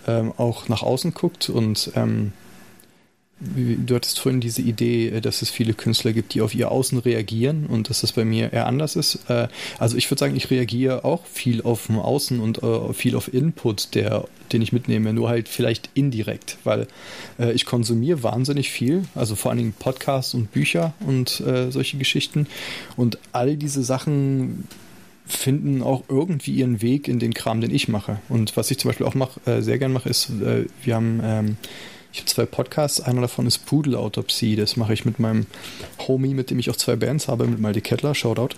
[0.07, 2.33] ähm, auch nach außen guckt und ähm,
[3.41, 6.97] Du hattest vorhin diese Idee, äh, dass es viele Künstler gibt, die auf ihr Außen
[6.99, 9.29] reagieren und dass das bei mir eher anders ist.
[9.29, 13.15] Äh, also ich würde sagen, ich reagiere auch viel auf dem Außen und äh, viel
[13.15, 16.87] auf Input, der, den ich mitnehme, nur halt vielleicht indirekt, weil
[17.53, 22.47] ich konsumiere wahnsinnig viel, also vor allen Dingen Podcasts und Bücher und solche Geschichten.
[22.97, 24.67] Und all diese Sachen
[25.25, 28.19] finden auch irgendwie ihren Weg in den Kram, den ich mache.
[28.27, 31.57] Und was ich zum Beispiel auch mache, sehr gern mache, ist, wir haben ähm,
[32.11, 35.45] ich habe zwei Podcasts, einer davon ist Pudelautopsie, das mache ich mit meinem
[36.07, 38.55] Homie, mit dem ich auch zwei Bands habe, mit Malte Kettler, Shoutout.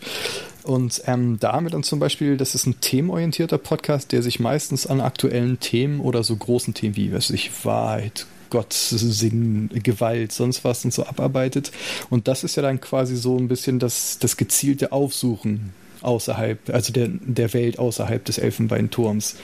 [0.64, 4.39] Und ähm, da haben wir dann zum Beispiel, das ist ein themenorientierter Podcast, der sich
[4.39, 10.32] meistens an aktuellen Themen oder so großen Themen wie, weiß ich, Wahrheit, Gott, Sinn, Gewalt,
[10.32, 11.72] sonst was und so abarbeitet.
[12.10, 16.93] Und das ist ja dann quasi so ein bisschen das, das gezielte Aufsuchen außerhalb, also
[16.93, 19.36] der, der Welt außerhalb des Elfenbeinturms.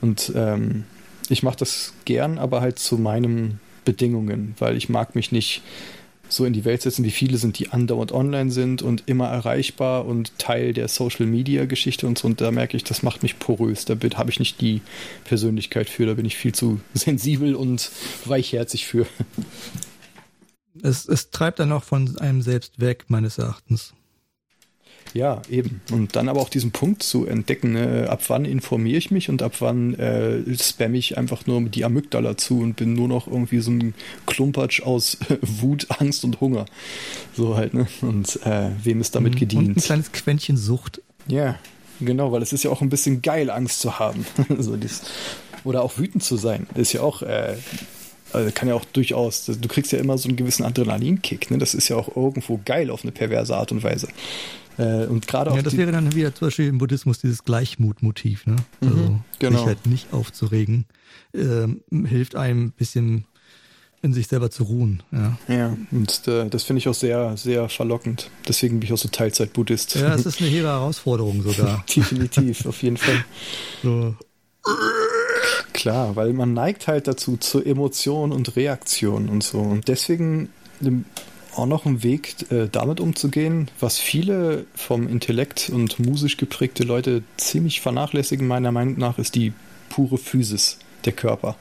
[0.00, 0.84] Und ähm,
[1.28, 5.62] ich mache das gern, aber halt zu meinen Bedingungen, weil ich mag mich nicht
[6.28, 10.06] so in die Welt setzen, wie viele sind, die andauernd online sind und immer erreichbar
[10.06, 12.26] und Teil der Social Media Geschichte und so.
[12.26, 13.84] Und da merke ich, das macht mich porös.
[13.84, 14.80] Da habe ich nicht die
[15.24, 17.90] Persönlichkeit für, da bin ich viel zu sensibel und
[18.24, 19.06] weichherzig für.
[20.82, 23.94] Es, es treibt dann auch von einem selbst weg, meines Erachtens.
[25.14, 25.80] Ja, eben.
[25.92, 28.08] Und dann aber auch diesen Punkt zu entdecken, ne?
[28.10, 32.36] ab wann informiere ich mich und ab wann äh, spamme ich einfach nur die Amygdala
[32.36, 33.94] zu und bin nur noch irgendwie so ein
[34.26, 36.64] Klumpatsch aus Wut, Angst und Hunger.
[37.32, 37.86] So halt, ne?
[38.02, 39.68] Und äh, wem ist damit gedient?
[39.68, 41.00] Und ein kleines Quäntchen Sucht.
[41.28, 41.60] Ja,
[42.00, 44.26] genau, weil es ist ja auch ein bisschen geil, Angst zu haben.
[44.58, 45.02] so dies,
[45.62, 46.66] oder auch wütend zu sein.
[46.74, 47.54] ist ja auch äh,
[48.32, 51.58] also kann ja auch durchaus, du kriegst ja immer so einen gewissen Adrenalinkick, ne?
[51.58, 54.08] Das ist ja auch irgendwo geil auf eine perverse Art und Weise.
[54.78, 58.56] Äh, und gerade ja, das wäre dann wieder zum Beispiel im Buddhismus dieses Gleichmutmotiv, ne?
[58.80, 59.58] Mhm, also genau.
[59.58, 60.86] sich halt nicht aufzuregen,
[61.32, 61.66] äh,
[62.06, 63.26] hilft einem ein bisschen
[64.02, 65.02] in sich selber zu ruhen.
[65.12, 68.30] Ja, ja und äh, das finde ich auch sehr, sehr verlockend.
[68.46, 69.94] Deswegen bin ich auch so Teilzeit-Buddhist.
[69.94, 71.84] Ja, es ist eine hehre Herausforderung sogar.
[71.96, 73.24] Definitiv, auf jeden Fall.
[73.82, 74.14] So.
[75.72, 79.60] Klar, weil man neigt halt dazu zur Emotion und Reaktion und so.
[79.60, 80.50] Und deswegen
[81.56, 87.22] auch noch ein Weg, äh, damit umzugehen, was viele vom Intellekt und musisch geprägte Leute
[87.36, 89.52] ziemlich vernachlässigen, meiner Meinung nach, ist die
[89.88, 91.56] pure Physis, der Körper.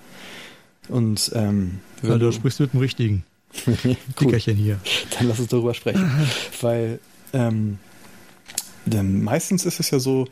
[0.90, 3.24] Und ähm, ja, du sprichst mit dem richtigen
[4.20, 4.80] Dickerchen hier.
[5.18, 6.12] Dann lass uns darüber sprechen.
[6.62, 7.00] Weil
[7.32, 7.78] ähm,
[8.86, 10.28] denn meistens ist es ja so,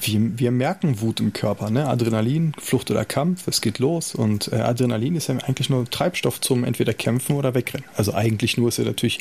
[0.00, 1.88] wir, wir merken Wut im Körper, ne?
[1.88, 6.40] Adrenalin, Flucht oder Kampf, es geht los und äh, Adrenalin ist ja eigentlich nur Treibstoff
[6.40, 7.86] zum entweder kämpfen oder wegrennen.
[7.96, 9.20] Also eigentlich nur ist er natürlich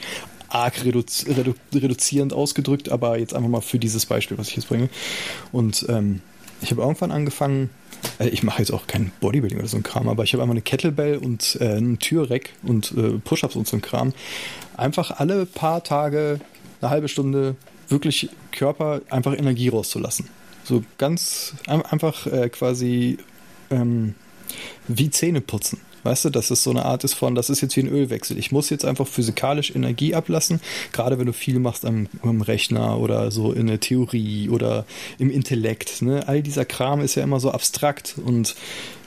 [0.50, 4.68] arg redu redu reduzierend ausgedrückt, aber jetzt einfach mal für dieses Beispiel, was ich jetzt
[4.68, 4.90] bringe.
[5.52, 6.22] Und ähm,
[6.62, 7.70] ich habe irgendwann angefangen,
[8.20, 10.56] äh, ich mache jetzt auch kein Bodybuilding oder so ein Kram, aber ich habe einmal
[10.56, 14.14] eine Kettlebell und äh, ein Türreck und äh, Push-Ups und so ein Kram.
[14.76, 16.40] Einfach alle paar Tage,
[16.82, 17.56] eine halbe Stunde
[17.90, 20.30] wirklich Körper einfach Energie rauszulassen.
[20.64, 23.18] So ganz einfach äh, quasi
[23.70, 24.16] ähm,
[24.88, 25.80] wie Zähne putzen.
[26.04, 28.38] Weißt du, dass es so eine Art ist von, das ist jetzt wie ein Ölwechsel.
[28.38, 30.60] Ich muss jetzt einfach physikalisch Energie ablassen,
[30.92, 34.86] gerade wenn du viel machst am, am Rechner oder so in der Theorie oder
[35.18, 36.02] im Intellekt.
[36.02, 36.28] Ne?
[36.28, 38.56] All dieser Kram ist ja immer so abstrakt und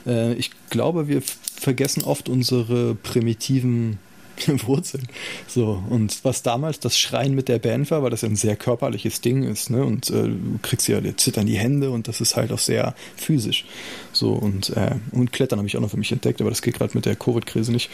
[0.07, 3.99] äh, ich glaube, wir vergessen oft unsere primitiven
[4.65, 5.07] Wurzeln.
[5.47, 8.55] So, und was damals das Schreien mit der Band war, weil das ja ein sehr
[8.55, 9.83] körperliches Ding ist, ne?
[9.83, 13.65] Und äh, du kriegst ja zittern die Hände und das ist halt auch sehr physisch.
[14.11, 16.75] So, und, äh, und Klettern habe ich auch noch für mich entdeckt, aber das geht
[16.75, 17.89] gerade mit der Covid-Krise nicht.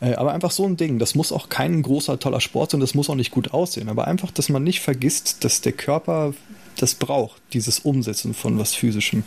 [0.00, 2.94] Äh, aber einfach so ein Ding, das muss auch kein großer, toller Sport sein, das
[2.94, 6.34] muss auch nicht gut aussehen, aber einfach, dass man nicht vergisst, dass der Körper
[6.82, 9.24] das braucht, dieses Umsetzen von was Physischem.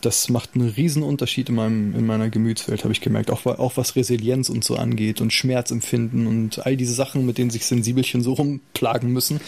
[0.00, 3.30] Das macht einen riesen Unterschied in, meinem, in meiner Gemütswelt, habe ich gemerkt.
[3.30, 7.50] Auch, auch was Resilienz und so angeht und Schmerzempfinden und all diese Sachen, mit denen
[7.50, 9.40] sich Sensibelchen so rumplagen müssen.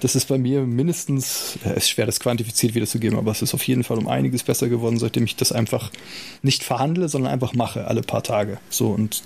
[0.00, 3.66] Das ist bei mir mindestens, ja, ist schwer, das quantifiziert wiederzugeben, aber es ist auf
[3.66, 5.90] jeden Fall um einiges besser geworden, seitdem ich das einfach
[6.42, 8.58] nicht verhandle, sondern einfach mache, alle paar Tage.
[8.70, 9.22] So und,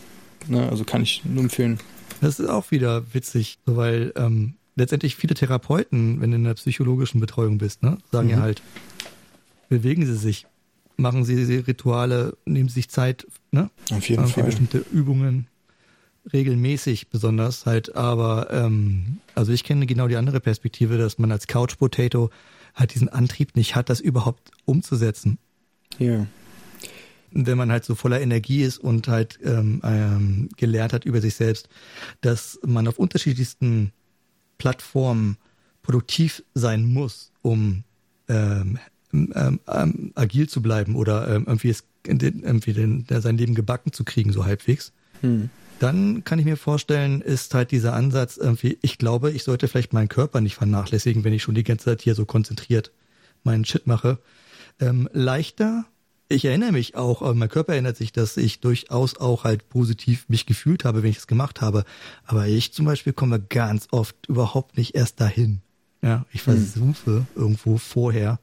[0.49, 1.79] ne, also kann ich nur empfehlen.
[2.21, 7.21] Das ist auch wieder witzig, weil ähm, letztendlich viele Therapeuten, wenn du in der psychologischen
[7.21, 8.35] Betreuung bist, ne, sagen mhm.
[8.35, 8.63] ja halt,
[9.69, 10.47] bewegen Sie sich,
[10.97, 13.71] machen Sie Rituale, nehmen Sie sich Zeit, ne?
[13.91, 14.45] Auf jeden Fall.
[14.45, 15.49] bestimmte Übungen
[16.33, 21.47] regelmäßig besonders halt, aber ähm, also ich kenne genau die andere Perspektive, dass man als
[21.47, 22.31] Couch Potato
[22.75, 25.39] halt diesen Antrieb nicht hat, das überhaupt umzusetzen.
[25.99, 26.07] Ja.
[26.07, 26.27] Yeah.
[27.31, 31.35] Wenn man halt so voller Energie ist und halt ähm, ähm, gelernt hat über sich
[31.35, 31.69] selbst,
[32.23, 33.93] dass man auf unterschiedlichsten
[34.59, 35.37] Plattform
[35.83, 37.85] produktiv sein muss, um
[38.29, 38.79] ähm,
[39.13, 44.05] ähm, ähm, agil zu bleiben oder ähm, irgendwie, es, irgendwie den, sein Leben gebacken zu
[44.05, 45.49] kriegen, so halbwegs, hm.
[45.79, 49.93] dann kann ich mir vorstellen, ist halt dieser Ansatz irgendwie, ich glaube, ich sollte vielleicht
[49.93, 52.91] meinen Körper nicht vernachlässigen, wenn ich schon die ganze Zeit hier so konzentriert
[53.45, 54.19] meinen Shit mache.
[54.81, 55.87] Ähm, leichter
[56.29, 60.47] ich erinnere mich auch, mein Körper erinnert sich, dass ich durchaus auch halt positiv mich
[60.47, 61.85] gefühlt habe, wenn ich es gemacht habe.
[62.25, 65.61] Aber ich zum Beispiel komme ganz oft überhaupt nicht erst dahin.
[66.03, 66.55] Ja, ich hm.
[66.55, 67.27] versuche hm.
[67.35, 68.39] irgendwo vorher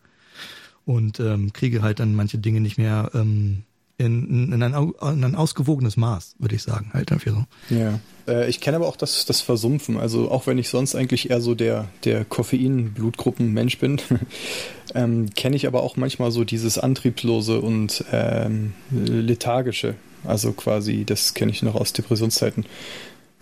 [0.85, 3.63] und ähm, kriege halt dann manche Dinge nicht mehr ähm,
[4.05, 7.75] in, in, ein, in ein ausgewogenes Maß, würde ich sagen, halt dafür so.
[7.75, 7.99] Ja.
[8.27, 9.97] Äh, ich kenne aber auch das, das Versumpfen.
[9.97, 14.01] Also auch wenn ich sonst eigentlich eher so der, der Koffein-Blutgruppen-Mensch bin,
[14.95, 19.95] ähm, kenne ich aber auch manchmal so dieses Antriebslose und ähm, Lethargische.
[20.25, 22.65] Also quasi, das kenne ich noch aus Depressionszeiten.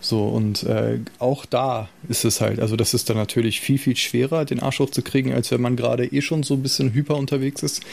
[0.02, 3.96] So, und äh, auch da ist es halt, also das ist dann natürlich viel, viel
[3.96, 7.62] schwerer, den Arsch hochzukriegen, als wenn man gerade eh schon so ein bisschen hyper unterwegs
[7.62, 7.84] ist.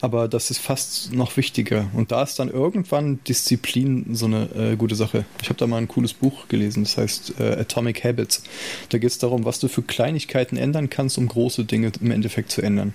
[0.00, 1.88] Aber das ist fast noch wichtiger.
[1.94, 5.24] Und da ist dann irgendwann Disziplin so eine äh, gute Sache.
[5.40, 8.42] Ich habe da mal ein cooles Buch gelesen, das heißt äh, Atomic Habits.
[8.88, 12.50] Da geht es darum, was du für Kleinigkeiten ändern kannst, um große Dinge im Endeffekt
[12.50, 12.92] zu ändern.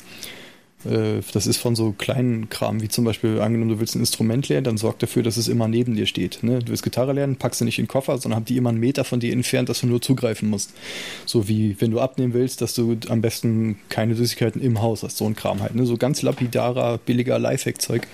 [0.86, 4.48] Äh, das ist von so kleinen Kram, wie zum Beispiel, angenommen, du willst ein Instrument
[4.48, 6.44] lernen, dann sorg dafür, dass es immer neben dir steht.
[6.44, 6.60] Ne?
[6.60, 8.80] Du willst Gitarre lernen, packst du nicht in den Koffer, sondern hab die immer einen
[8.80, 10.74] Meter von dir entfernt, dass du nur zugreifen musst.
[11.26, 15.18] So wie, wenn du abnehmen willst, dass du am besten keine Süßigkeiten im Haus hast,
[15.18, 15.76] so ein Kram halt.
[15.76, 15.86] Ne?
[15.86, 18.08] So ganz lapidarer, billiger Lifehack-Zeug.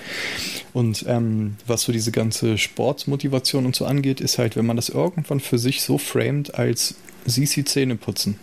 [0.73, 4.89] Und ähm, was so diese ganze Sportmotivation und so angeht, ist halt, wenn man das
[4.89, 6.95] irgendwann für sich so framet als
[7.25, 8.37] sie Zähne putzen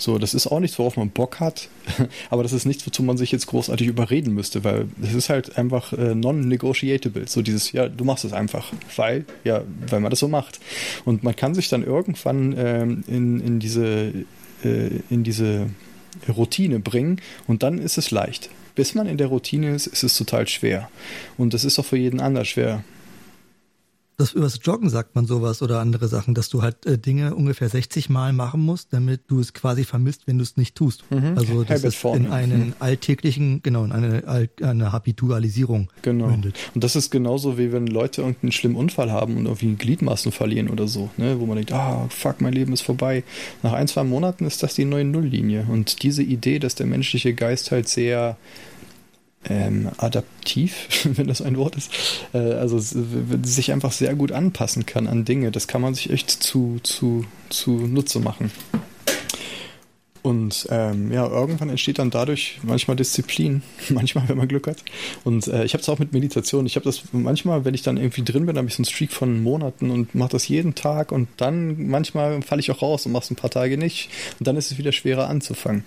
[0.00, 1.68] so, das ist auch nichts, worauf man Bock hat,
[2.30, 5.58] aber das ist nichts, wozu man sich jetzt großartig überreden müsste, weil das ist halt
[5.58, 7.28] einfach äh, non-negotiable.
[7.28, 10.58] So dieses, ja, du machst es einfach, weil, ja, weil man das so macht.
[11.04, 14.12] Und man kann sich dann irgendwann ähm, in, in diese,
[14.64, 15.66] äh, in diese
[16.34, 18.48] Routine bringen und dann ist es leicht.
[18.74, 20.88] Bis man in der Routine ist, ist es total schwer.
[21.36, 22.84] Und das ist auch für jeden anders schwer.
[24.20, 27.68] Das übers Joggen sagt man sowas oder andere Sachen, dass du halt äh, Dinge ungefähr
[27.68, 31.04] 60 Mal machen musst, damit du es quasi vermisst, wenn du es nicht tust.
[31.10, 31.36] Mhm.
[31.36, 32.74] Also das ist in einen mhm.
[32.80, 36.28] alltäglichen, genau, in eine, eine Habitualisierung genau.
[36.28, 36.58] mündet.
[36.74, 40.68] Und das ist genauso wie wenn Leute irgendeinen schlimmen Unfall haben und irgendwie Gliedmaßen verlieren
[40.68, 43.24] oder so, ne, wo man denkt, ah, fuck, mein Leben ist vorbei.
[43.62, 45.66] Nach ein, zwei Monaten ist das die neue Nulllinie.
[45.68, 48.36] Und diese Idee, dass der menschliche Geist halt sehr
[49.48, 51.90] ähm, adaptiv, wenn das ein Wort ist,
[52.34, 55.50] äh, also sich einfach sehr gut anpassen kann an Dinge.
[55.50, 58.50] Das kann man sich echt zu, zu, zu Nutze machen.
[60.22, 64.84] Und ähm, ja, irgendwann entsteht dann dadurch manchmal Disziplin, manchmal, wenn man Glück hat.
[65.24, 66.66] Und äh, ich habe es auch mit Meditation.
[66.66, 69.12] Ich habe das manchmal, wenn ich dann irgendwie drin bin, habe ich so einen Streak
[69.12, 73.12] von Monaten und mache das jeden Tag und dann manchmal falle ich auch raus und
[73.12, 74.10] mache es ein paar Tage nicht.
[74.38, 75.84] Und dann ist es wieder schwerer anzufangen.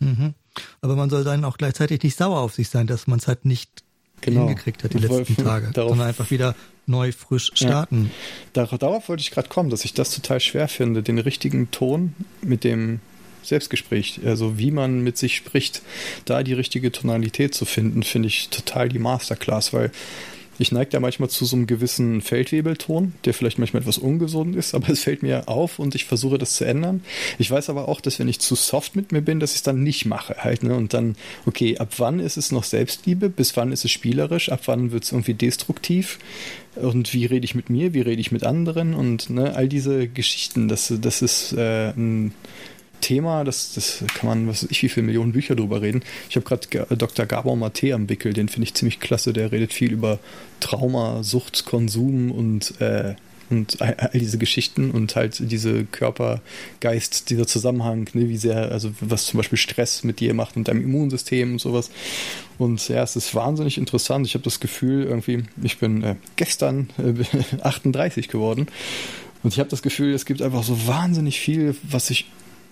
[0.00, 0.34] Mhm.
[0.80, 3.44] Aber man soll dann auch gleichzeitig nicht sauer auf sich sein, dass man es halt
[3.44, 3.82] nicht
[4.20, 4.46] genau.
[4.46, 6.54] hingekriegt hat die letzten Tage, darauf, sondern einfach wieder
[6.86, 8.04] neu frisch starten.
[8.04, 8.10] Ja.
[8.52, 12.14] Darauf, darauf wollte ich gerade kommen, dass ich das total schwer finde, den richtigen Ton
[12.42, 13.00] mit dem
[13.42, 15.82] Selbstgespräch, also wie man mit sich spricht,
[16.24, 19.92] da die richtige Tonalität zu finden, finde ich total die Masterclass, weil
[20.58, 24.74] ich neige ja manchmal zu so einem gewissen Feldwebelton, der vielleicht manchmal etwas ungesund ist,
[24.74, 27.02] aber es fällt mir auf und ich versuche das zu ändern.
[27.38, 29.62] Ich weiß aber auch, dass wenn ich zu soft mit mir bin, dass ich es
[29.62, 30.74] dann nicht mache halt, ne?
[30.74, 33.28] Und dann, okay, ab wann ist es noch Selbstliebe?
[33.28, 34.50] Bis wann ist es spielerisch?
[34.50, 36.18] Ab wann wird es irgendwie destruktiv?
[36.76, 37.94] Und wie rede ich mit mir?
[37.94, 38.94] Wie rede ich mit anderen?
[38.94, 42.34] Und ne, all diese Geschichten, das, das ist äh, ein
[43.00, 46.02] Thema, das, das kann man, was weiß ich, wie viele Millionen Bücher drüber reden.
[46.28, 47.26] Ich habe gerade Dr.
[47.26, 49.32] Gabor Mate am Wickel, den finde ich ziemlich klasse.
[49.32, 50.18] Der redet viel über
[50.60, 53.14] Trauma, Sucht, Konsum und, äh,
[53.48, 56.40] und all, diese Geschichten und halt diese Körper,
[56.80, 60.68] Geist, dieser Zusammenhang, ne, wie sehr, also was zum Beispiel Stress mit dir macht und
[60.68, 61.90] deinem Immunsystem und sowas.
[62.58, 64.26] Und ja, es ist wahnsinnig interessant.
[64.26, 68.66] Ich habe das Gefühl, irgendwie, ich bin äh, gestern äh, 38 geworden.
[69.42, 72.26] Und ich habe das Gefühl, es gibt einfach so wahnsinnig viel, was ich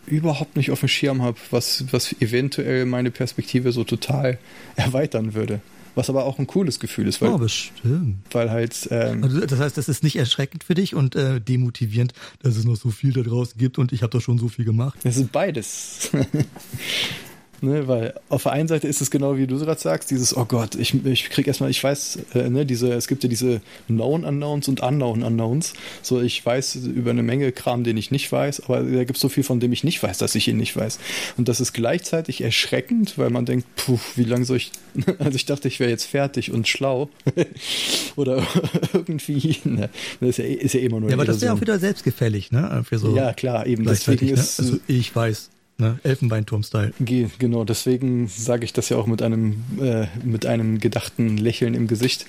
[0.07, 4.39] überhaupt nicht auf dem Schirm habe, was, was eventuell meine Perspektive so total
[4.77, 5.61] erweitern würde.
[5.97, 8.17] Was aber auch ein cooles Gefühl ist, weil, oh, bestimmt.
[8.33, 8.89] weil halt.
[8.91, 12.65] Ähm, also das heißt, das ist nicht erschreckend für dich und äh, demotivierend, dass es
[12.65, 14.99] noch so viel da draußen gibt und ich habe doch schon so viel gemacht.
[15.05, 16.11] Es ist beides.
[17.65, 20.45] Ne, weil auf der einen Seite ist es genau wie du gerade sagst, dieses, oh
[20.45, 24.25] Gott, ich, ich krieg erstmal, ich weiß, äh, ne, diese, es gibt ja diese Known
[24.25, 25.73] Unknowns und Unknown Unknowns.
[26.03, 29.21] So, ich weiß über eine Menge Kram, den ich nicht weiß, aber da gibt es
[29.21, 30.99] so viel, von dem ich nicht weiß, dass ich ihn nicht weiß.
[31.39, 34.71] Und das ist gleichzeitig erschreckend, weil man denkt, puh, wie lange soll ich,
[35.19, 37.09] also ich dachte, ich wäre jetzt fertig und schlau.
[38.17, 38.47] Oder
[38.93, 39.89] irgendwie, ne,
[40.21, 41.09] das ist ja, ist ja immer nur.
[41.09, 42.85] Ja, aber das ist ja auch wieder selbstgefällig, ne?
[42.87, 43.85] Für so ja, klar, eben.
[43.85, 44.33] Deswegen ne?
[44.33, 45.99] ist, also ich weiß, Ne?
[46.05, 46.93] Elfenbeinturm-Style.
[47.39, 51.89] Genau, deswegen sage ich das ja auch mit einem, äh, mit einem gedachten Lächeln im
[51.89, 52.27] Gesicht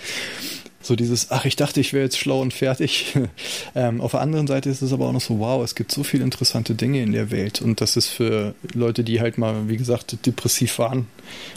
[0.85, 3.15] so dieses, ach, ich dachte, ich wäre jetzt schlau und fertig.
[3.75, 6.03] ähm, auf der anderen Seite ist es aber auch noch so, wow, es gibt so
[6.03, 9.77] viele interessante Dinge in der Welt und das ist für Leute, die halt mal, wie
[9.77, 11.07] gesagt, depressiv waren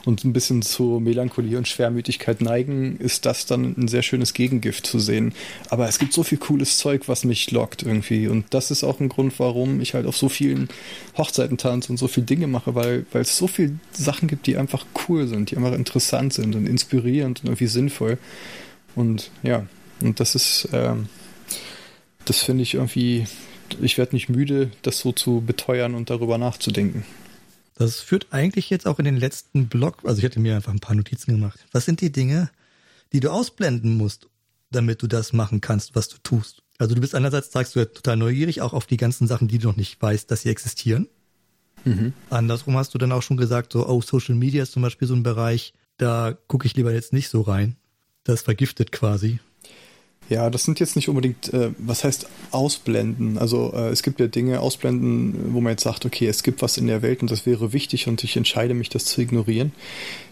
[0.07, 4.87] und ein bisschen zu Melancholie und Schwermütigkeit neigen, ist das dann ein sehr schönes Gegengift
[4.87, 5.35] zu sehen.
[5.69, 8.99] Aber es gibt so viel cooles Zeug, was mich lockt irgendwie und das ist auch
[8.99, 10.71] ein Grund, warum ich halt auf so vielen
[11.19, 14.57] Hochzeiten tanze und so viele Dinge mache, weil, weil es so viele Sachen gibt, die
[14.57, 18.17] einfach cool sind, die einfach interessant sind und inspirierend und irgendwie sinnvoll.
[18.95, 19.67] Und ja,
[20.01, 21.09] und das ist, ähm,
[22.25, 23.27] das finde ich irgendwie,
[23.81, 27.05] ich werde nicht müde, das so zu beteuern und darüber nachzudenken.
[27.75, 30.81] Das führt eigentlich jetzt auch in den letzten Blog, also ich hatte mir einfach ein
[30.81, 31.65] paar Notizen gemacht.
[31.73, 32.51] Was sind die Dinge,
[33.13, 34.29] die du ausblenden musst,
[34.71, 36.63] damit du das machen kannst, was du tust?
[36.79, 39.59] Also du bist einerseits, sagst du ja total neugierig, auch auf die ganzen Sachen, die
[39.59, 41.09] du noch nicht weißt, dass sie existieren.
[41.85, 42.13] Mhm.
[42.31, 45.15] Andersrum hast du dann auch schon gesagt, so, oh, Social Media ist zum Beispiel so
[45.15, 47.77] ein Bereich, da gucke ich lieber jetzt nicht so rein.
[48.29, 49.39] Das vergiftet quasi.
[50.29, 53.39] Ja, das sind jetzt nicht unbedingt, äh, was heißt ausblenden?
[53.39, 56.77] Also äh, es gibt ja Dinge ausblenden, wo man jetzt sagt, okay, es gibt was
[56.77, 59.73] in der Welt und das wäre wichtig und ich entscheide mich, das zu ignorieren.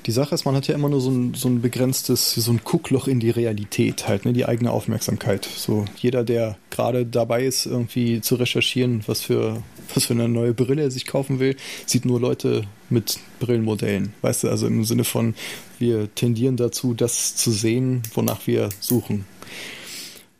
[0.05, 2.61] Die Sache ist, man hat ja immer nur so ein, so ein begrenztes, so ein
[2.63, 5.47] Guckloch in die Realität, halt, ne, die eigene Aufmerksamkeit.
[5.47, 9.63] So jeder, der gerade dabei ist, irgendwie zu recherchieren, was für,
[9.95, 11.57] was für eine neue Brille er sich kaufen will,
[11.87, 14.13] sieht nur Leute mit Brillenmodellen.
[14.23, 15.35] Weißt du, also im Sinne von,
[15.79, 19.27] wir tendieren dazu, das zu sehen, wonach wir suchen.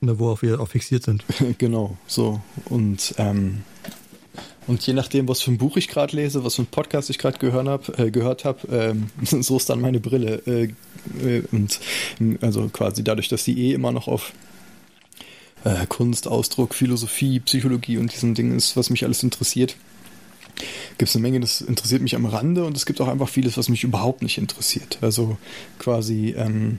[0.01, 1.25] Worauf wir auch fixiert sind.
[1.59, 2.41] genau, so.
[2.67, 3.63] Und, ähm,
[4.67, 7.19] und je nachdem, was für ein Buch ich gerade lese, was für ein Podcast ich
[7.19, 10.43] gerade gehört habe, äh, gehört hab, ähm, so ist dann meine Brille.
[10.47, 10.69] Äh,
[11.27, 11.81] äh, und
[12.41, 14.33] also quasi dadurch, dass die eh immer noch auf
[15.67, 19.77] äh, Kunst, Ausdruck, Philosophie, Psychologie und diesen Dingen ist, was mich alles interessiert,
[20.97, 23.59] gibt es eine Menge, das interessiert mich am Rande und es gibt auch einfach vieles,
[23.59, 24.99] was mich überhaupt nicht interessiert.
[25.01, 25.37] Also
[25.79, 26.79] quasi ähm,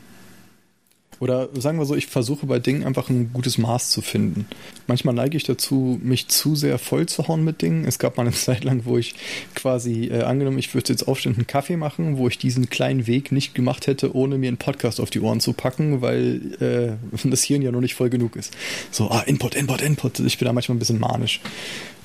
[1.19, 4.45] Oder sagen wir so, ich versuche bei Dingen einfach ein gutes Maß zu finden.
[4.85, 7.85] Manchmal neige ich dazu, mich zu sehr voll zu hauen mit Dingen.
[7.85, 9.15] Es gab mal eine Zeit lang, wo ich
[9.55, 13.31] quasi äh, angenommen, ich würde jetzt aufstehen einen Kaffee machen, wo ich diesen kleinen Weg
[13.31, 17.43] nicht gemacht hätte, ohne mir einen Podcast auf die Ohren zu packen, weil äh, das
[17.43, 18.55] Hirn ja noch nicht voll genug ist.
[18.91, 20.19] So, ah, Input, Input, Input.
[20.19, 21.41] Ich bin da manchmal ein bisschen manisch.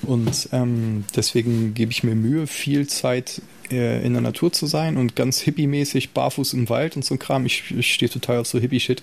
[0.01, 3.41] Und ähm, deswegen gebe ich mir Mühe, viel Zeit
[3.71, 7.19] äh, in der Natur zu sein und ganz hippie-mäßig barfuß im Wald und so ein
[7.19, 7.45] Kram.
[7.45, 9.01] Ich, ich stehe total auf so Hippie-Shit.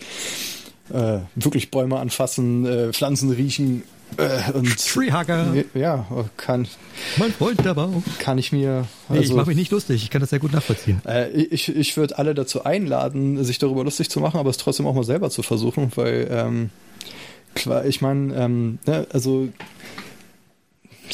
[0.93, 3.85] Äh, wirklich Bäume anfassen, äh, Pflanzen riechen
[4.17, 5.55] äh, und Treehugger.
[5.75, 6.07] Ja,
[6.37, 6.67] kann.
[7.17, 8.03] Mein Freund der Bauch.
[8.19, 8.87] Kann ich mir.
[9.09, 10.03] Also, nee, ich mache mich nicht lustig.
[10.03, 11.01] Ich kann das sehr gut nachvollziehen.
[11.07, 14.87] Äh, ich ich würde alle dazu einladen, sich darüber lustig zu machen, aber es trotzdem
[14.87, 16.71] auch mal selber zu versuchen, weil ähm,
[17.55, 19.49] klar, ich meine, ähm, ne, also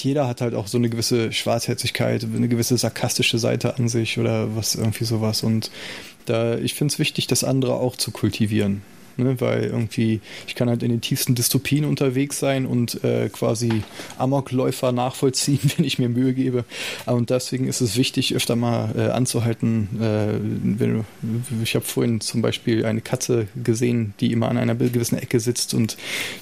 [0.00, 4.56] jeder hat halt auch so eine gewisse Schwarzherzigkeit, eine gewisse sarkastische Seite an sich oder
[4.56, 5.42] was irgendwie sowas.
[5.42, 5.70] Und
[6.26, 8.82] da, ich finde es wichtig, das andere auch zu kultivieren
[9.16, 9.40] ne?
[9.40, 13.82] weil irgendwie ich kann halt in den tiefsten Dystopien unterwegs sein und äh, quasi
[14.18, 16.64] Amokläufer nachvollziehen, wenn ich mir Mühe gebe.
[17.06, 19.88] Und deswegen ist es wichtig, öfter mal äh, anzuhalten.
[20.00, 21.04] Äh, wenn,
[21.62, 25.74] ich habe vorhin zum Beispiel eine Katze gesehen, die immer an einer gewissen Ecke sitzt
[25.74, 25.96] und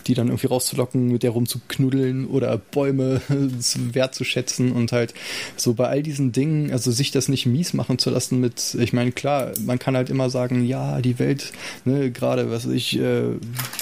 [0.07, 5.15] die dann irgendwie rauszulocken, mit der rumzuknuddeln oder Bäume wertzuschätzen und halt
[5.57, 8.93] so bei all diesen Dingen, also sich das nicht mies machen zu lassen mit, ich
[8.93, 11.53] meine, klar, man kann halt immer sagen, ja, die Welt,
[11.85, 13.25] ne, gerade was weiß ich, äh,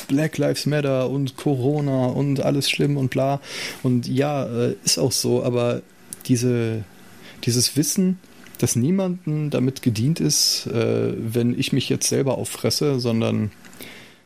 [0.09, 3.41] Black Lives Matter und Corona und alles schlimm und bla.
[3.83, 5.83] Und ja, äh, ist auch so, aber
[6.27, 6.85] diese,
[7.45, 8.19] dieses Wissen,
[8.59, 13.51] dass niemandem damit gedient ist, äh, wenn ich mich jetzt selber auffresse, sondern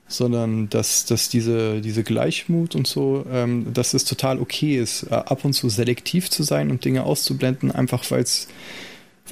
[0.08, 5.14] sondern dass, dass diese, diese Gleichmut und so, ähm, dass es total okay ist, äh,
[5.14, 8.46] ab und zu selektiv zu sein und Dinge auszublenden, einfach weil es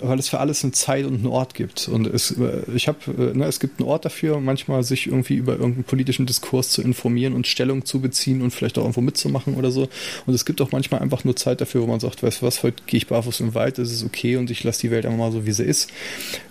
[0.03, 1.89] weil es für alles eine Zeit und einen Ort gibt.
[1.89, 5.35] Und es, äh, ich habe, äh, ne, es gibt einen Ort dafür, manchmal sich irgendwie
[5.35, 9.55] über irgendeinen politischen Diskurs zu informieren und Stellung zu beziehen und vielleicht auch irgendwo mitzumachen
[9.55, 9.89] oder so.
[10.27, 12.63] Und es gibt auch manchmal einfach nur Zeit dafür, wo man sagt, weißt du was,
[12.63, 15.19] heute gehe ich barfuß im Wald, das ist okay und ich lasse die Welt einfach
[15.19, 15.91] mal so, wie sie ist.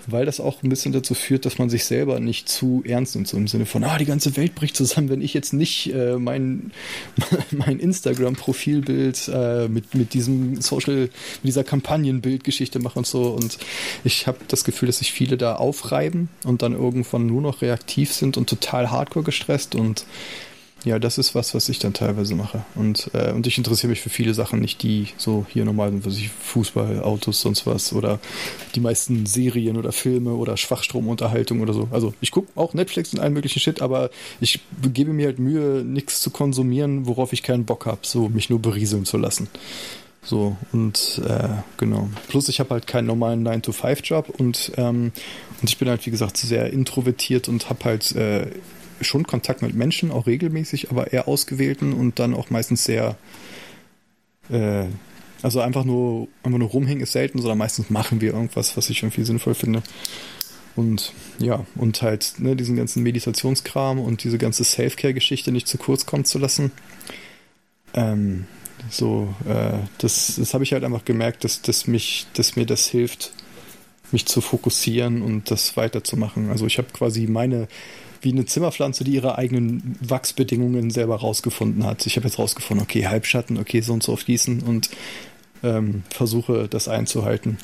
[0.08, 3.28] Weil das auch ein bisschen dazu führt, dass man sich selber nicht zu ernst nimmt,
[3.28, 6.18] so im Sinne von, ah, die ganze Welt bricht zusammen, wenn ich jetzt nicht äh,
[6.18, 6.72] mein,
[7.52, 11.12] mein Instagram-Profilbild äh, mit, mit diesem Social, mit
[11.44, 13.30] dieser Kampagnenbildgeschichte mache und so.
[13.30, 13.58] Und
[14.04, 18.14] ich habe das Gefühl, dass sich viele da aufreiben und dann irgendwann nur noch reaktiv
[18.14, 20.06] sind und total hardcore gestresst und
[20.84, 22.66] ja, das ist was, was ich dann teilweise mache.
[22.76, 26.06] Und, äh, und ich interessiere mich für viele Sachen, nicht die so hier normal sind,
[26.06, 28.20] was ich Fußball, Autos, sonst was oder
[28.76, 31.88] die meisten Serien oder Filme oder Schwachstromunterhaltung oder so.
[31.92, 34.10] Also ich gucke auch Netflix und allen möglichen Shit, aber
[34.42, 34.60] ich
[34.94, 38.60] gebe mir halt Mühe, nichts zu konsumieren, worauf ich keinen Bock habe, so mich nur
[38.60, 39.48] berieseln zu lassen.
[40.26, 42.10] So, und äh, genau.
[42.30, 45.12] Plus ich habe halt keinen normalen 9-to-5-Job und, ähm,
[45.62, 48.48] und ich bin halt, wie gesagt, sehr introvertiert und habe halt äh,
[49.04, 53.18] schon Kontakt mit Menschen, auch regelmäßig, aber eher ausgewählten und dann auch meistens sehr
[54.50, 54.86] äh,
[55.44, 59.04] also einfach nur, einfach nur rumhängen ist selten, sondern meistens machen wir irgendwas, was ich
[59.04, 59.84] irgendwie sinnvoll finde.
[60.76, 66.06] Und ja, und halt ne, diesen ganzen Meditationskram und diese ganze Self-Care-Geschichte nicht zu kurz
[66.06, 66.72] kommen zu lassen.
[67.94, 68.46] Ähm,
[68.90, 72.88] so, äh, das, das habe ich halt einfach gemerkt, dass, dass, mich, dass mir das
[72.88, 73.34] hilft,
[74.14, 76.50] mich zu fokussieren und das weiterzumachen.
[76.52, 77.68] Also ich habe quasi meine,
[78.24, 82.06] wie eine Zimmerpflanze, die ihre eigenen Wachsbedingungen selber rausgefunden hat.
[82.06, 84.90] Ich habe jetzt rausgefunden, okay, Halbschatten, okay, so und so oft gießen und
[85.64, 87.58] ähm, versuche das einzuhalten.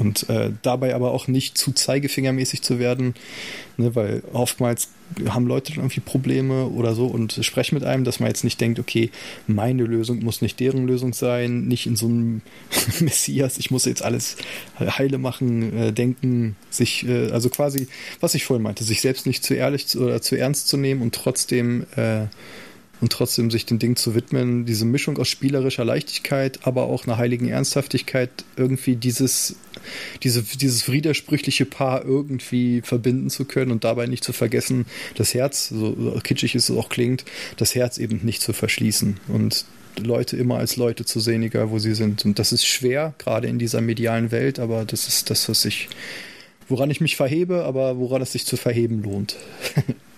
[0.00, 3.14] Und äh, dabei aber auch nicht zu zeigefingermäßig zu werden,
[3.76, 4.88] ne, weil oftmals
[5.28, 8.60] haben Leute dann irgendwie Probleme oder so und sprechen mit einem, dass man jetzt nicht
[8.60, 9.10] denkt, okay,
[9.46, 12.42] meine Lösung muss nicht deren Lösung sein, nicht in so einem
[13.00, 14.36] Messias, ich muss jetzt alles
[14.78, 17.88] heile machen, äh, denken, sich, äh, also quasi,
[18.20, 21.02] was ich vorhin meinte, sich selbst nicht zu ehrlich zu, oder zu ernst zu nehmen
[21.02, 22.26] und trotzdem äh,
[23.00, 27.16] und trotzdem sich den Ding zu widmen, diese Mischung aus spielerischer Leichtigkeit, aber auch einer
[27.16, 29.56] heiligen Ernsthaftigkeit, irgendwie dieses,
[30.22, 35.68] diese, dieses widersprüchliche Paar irgendwie verbinden zu können und dabei nicht zu vergessen, das Herz,
[35.68, 37.24] so kitschig es auch klingt,
[37.56, 39.64] das Herz eben nicht zu verschließen und
[39.98, 42.24] Leute immer als Leute zu sehen, egal wo sie sind.
[42.24, 45.88] Und das ist schwer, gerade in dieser medialen Welt, aber das ist das, was ich,
[46.68, 49.36] woran ich mich verhebe, aber woran es sich zu verheben lohnt.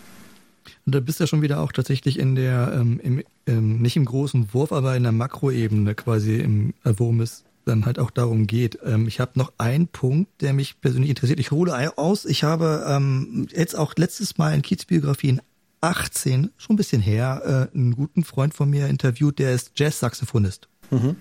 [0.85, 3.97] Und da bist du ja schon wieder auch tatsächlich in der, ähm, im, ähm, nicht
[3.97, 8.11] im großen Wurf, aber in der Makroebene quasi, im, äh, worum es dann halt auch
[8.11, 8.79] darum geht.
[8.85, 11.39] Ähm, ich habe noch einen Punkt, der mich persönlich interessiert.
[11.39, 12.25] Ich hole aus.
[12.25, 15.41] Ich habe ähm, jetzt auch letztes Mal in Kiezbiografien
[15.81, 20.69] 18, schon ein bisschen her, äh, einen guten Freund von mir interviewt, der ist Jazz-Saxophonist.
[20.91, 21.17] Mhm.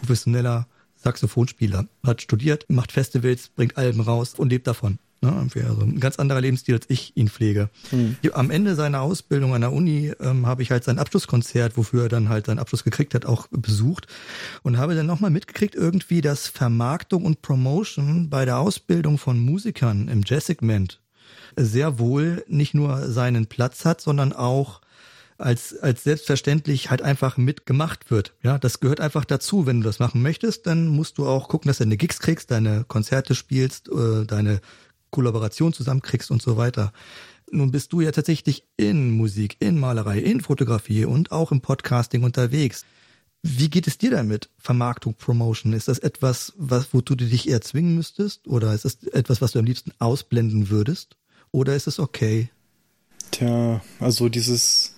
[0.00, 1.86] Professioneller Saxophonspieler.
[2.04, 4.98] Hat studiert, macht Festivals, bringt Alben raus und lebt davon.
[5.20, 5.48] Ne?
[5.68, 7.70] Also ein ganz anderer Lebensstil, als ich ihn pflege.
[7.90, 8.16] Mhm.
[8.32, 12.08] Am Ende seiner Ausbildung an der Uni ähm, habe ich halt sein Abschlusskonzert, wofür er
[12.08, 14.06] dann halt seinen Abschluss gekriegt hat, auch besucht
[14.62, 20.08] und habe dann nochmal mitgekriegt irgendwie, dass Vermarktung und Promotion bei der Ausbildung von Musikern
[20.08, 21.00] im Jazzsegment
[21.56, 24.80] sehr wohl nicht nur seinen Platz hat, sondern auch
[25.38, 28.34] als, als selbstverständlich halt einfach mitgemacht wird.
[28.42, 29.66] Ja, das gehört einfach dazu.
[29.66, 32.50] Wenn du das machen möchtest, dann musst du auch gucken, dass du deine Gigs kriegst,
[32.50, 34.60] deine Konzerte spielst, äh, deine
[35.10, 36.92] Kollaboration zusammenkriegst und so weiter.
[37.50, 42.22] Nun bist du ja tatsächlich in Musik, in Malerei, in Fotografie und auch im Podcasting
[42.22, 42.84] unterwegs.
[43.42, 45.72] Wie geht es dir damit, Vermarktung, Promotion?
[45.72, 48.46] Ist das etwas, was, wozu du dich eher zwingen müsstest?
[48.48, 51.16] Oder ist das etwas, was du am liebsten ausblenden würdest?
[51.52, 52.50] Oder ist es okay?
[53.30, 54.94] Tja, also dieses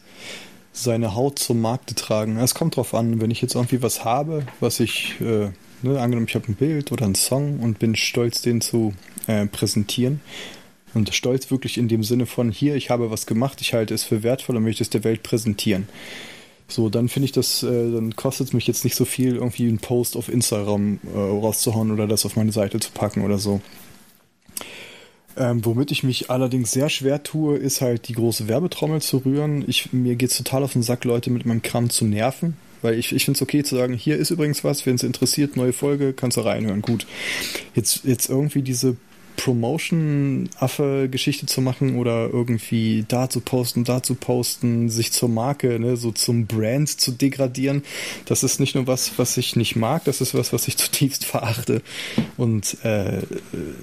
[0.72, 2.38] seine Haut zum Markte tragen.
[2.38, 5.50] Es kommt drauf an, wenn ich jetzt irgendwie was habe, was ich, äh,
[5.82, 8.94] ne, angenommen, ich habe ein Bild oder einen Song und bin stolz, den zu
[9.26, 10.20] äh, präsentieren.
[10.92, 14.02] Und stolz wirklich in dem Sinne von, hier, ich habe was gemacht, ich halte es
[14.02, 15.86] für wertvoll und möchte es der Welt präsentieren.
[16.66, 19.68] So, dann finde ich das, äh, dann kostet es mich jetzt nicht so viel, irgendwie
[19.68, 23.60] einen Post auf Instagram äh, rauszuhauen oder das auf meine Seite zu packen oder so.
[25.36, 29.64] Ähm, womit ich mich allerdings sehr schwer tue, ist halt die große Werbetrommel zu rühren.
[29.66, 32.56] Ich, mir geht es total auf den Sack, Leute mit meinem Kram zu nerven.
[32.82, 35.56] Weil ich, ich finde es okay zu sagen, hier ist übrigens was, wenn es interessiert,
[35.56, 36.82] neue Folge, kannst du reinhören.
[36.82, 37.06] Gut.
[37.74, 38.96] Jetzt, jetzt irgendwie diese
[39.40, 45.96] Promotion-Affe-Geschichte zu machen oder irgendwie da zu posten, da zu posten, sich zur Marke, ne,
[45.96, 47.82] so zum Brand zu degradieren,
[48.26, 51.24] das ist nicht nur was, was ich nicht mag, das ist was, was ich zutiefst
[51.24, 51.80] verachte
[52.36, 53.22] und äh,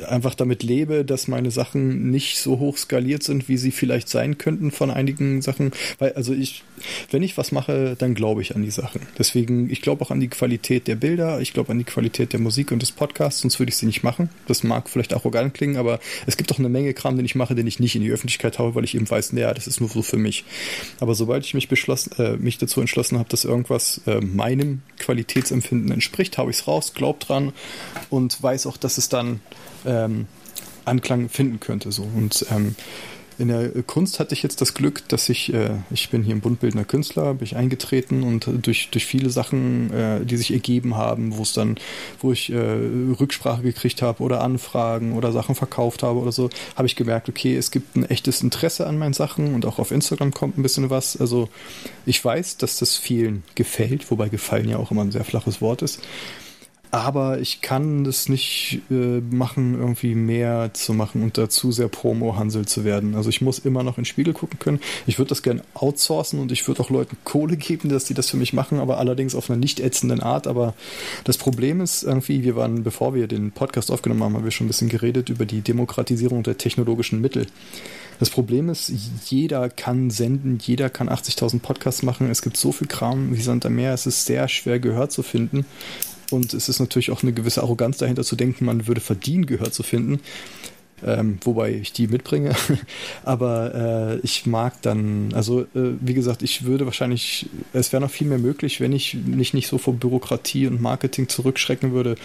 [0.07, 4.37] einfach damit lebe, dass meine Sachen nicht so hoch skaliert sind, wie sie vielleicht sein
[4.37, 6.63] könnten von einigen Sachen, weil also ich,
[7.09, 9.01] wenn ich was mache, dann glaube ich an die Sachen.
[9.17, 12.39] Deswegen, ich glaube auch an die Qualität der Bilder, ich glaube an die Qualität der
[12.39, 14.29] Musik und des Podcasts, sonst würde ich sie nicht machen.
[14.47, 17.55] Das mag vielleicht arrogant klingen, aber es gibt auch eine Menge Kram, den ich mache,
[17.55, 19.89] den ich nicht in die Öffentlichkeit haue, weil ich eben weiß, naja, das ist nur
[19.89, 20.45] so für mich.
[20.99, 25.91] Aber sobald ich mich beschlossen, äh, mich dazu entschlossen habe, dass irgendwas äh, meinem Qualitätsempfinden
[25.91, 27.53] entspricht, haue ich es raus, glaub dran
[28.09, 29.41] und weiß auch, dass es dann
[29.85, 30.27] ähm,
[30.85, 31.91] Anklang finden könnte.
[31.91, 32.03] So.
[32.03, 32.75] Und ähm,
[33.39, 36.41] in der Kunst hatte ich jetzt das Glück, dass ich, äh, ich bin hier im
[36.41, 41.37] Bundbildner Künstler, bin ich eingetreten und durch, durch viele Sachen, äh, die sich ergeben haben,
[41.37, 41.75] wo es dann,
[42.19, 46.87] wo ich äh, Rücksprache gekriegt habe oder Anfragen oder Sachen verkauft habe oder so, habe
[46.87, 50.31] ich gemerkt, okay, es gibt ein echtes Interesse an meinen Sachen und auch auf Instagram
[50.31, 51.15] kommt ein bisschen was.
[51.17, 51.49] Also
[52.05, 55.81] ich weiß, dass das vielen gefällt, wobei gefallen ja auch immer ein sehr flaches Wort
[55.83, 56.01] ist
[56.91, 62.65] aber ich kann das nicht äh, machen, irgendwie mehr zu machen und dazu sehr Promo-Hansel
[62.65, 63.15] zu werden.
[63.15, 64.79] Also ich muss immer noch in den Spiegel gucken können.
[65.05, 68.29] Ich würde das gerne outsourcen und ich würde auch Leuten Kohle geben, dass die das
[68.29, 70.47] für mich machen, aber allerdings auf einer nicht ätzenden Art.
[70.47, 70.73] Aber
[71.25, 74.65] das Problem ist irgendwie, wir waren, bevor wir den Podcast aufgenommen haben, haben wir schon
[74.65, 77.47] ein bisschen geredet über die Demokratisierung der technologischen Mittel.
[78.19, 78.91] Das Problem ist,
[79.25, 82.31] jeder kann senden, jeder kann 80.000 Podcasts machen.
[82.31, 83.93] Es gibt so viel Kram wie Sand am Meer.
[83.93, 85.65] Es ist sehr schwer, Gehör zu finden.
[86.31, 89.71] Und es ist natürlich auch eine gewisse Arroganz dahinter zu denken, man würde verdienen, Gehör
[89.71, 90.19] zu finden.
[91.05, 92.55] Ähm, wobei ich die mitbringe.
[93.23, 98.09] Aber äh, ich mag dann, also äh, wie gesagt, ich würde wahrscheinlich, es wäre noch
[98.09, 102.15] viel mehr möglich, wenn ich mich nicht so vor Bürokratie und Marketing zurückschrecken würde,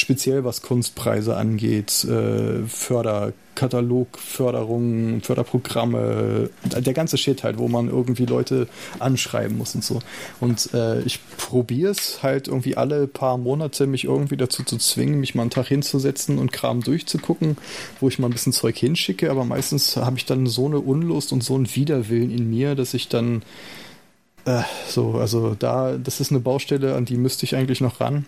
[0.00, 8.26] speziell was Kunstpreise angeht, äh, Förderkatalog, Förderungen, Förderprogramme, der ganze Shit halt, wo man irgendwie
[8.26, 8.68] Leute
[8.98, 10.00] anschreiben muss und so.
[10.40, 15.20] Und äh, ich probiere es halt irgendwie alle paar Monate, mich irgendwie dazu zu zwingen,
[15.20, 17.56] mich mal einen Tag hinzusetzen und Kram durchzugucken,
[18.00, 21.32] wo ich mal ein bisschen Zeug hinschicke, aber meistens habe ich dann so eine Unlust
[21.32, 23.42] und so einen Widerwillen in mir, dass ich dann
[24.44, 28.24] äh, so, also da, das ist eine Baustelle, an die müsste ich eigentlich noch ran.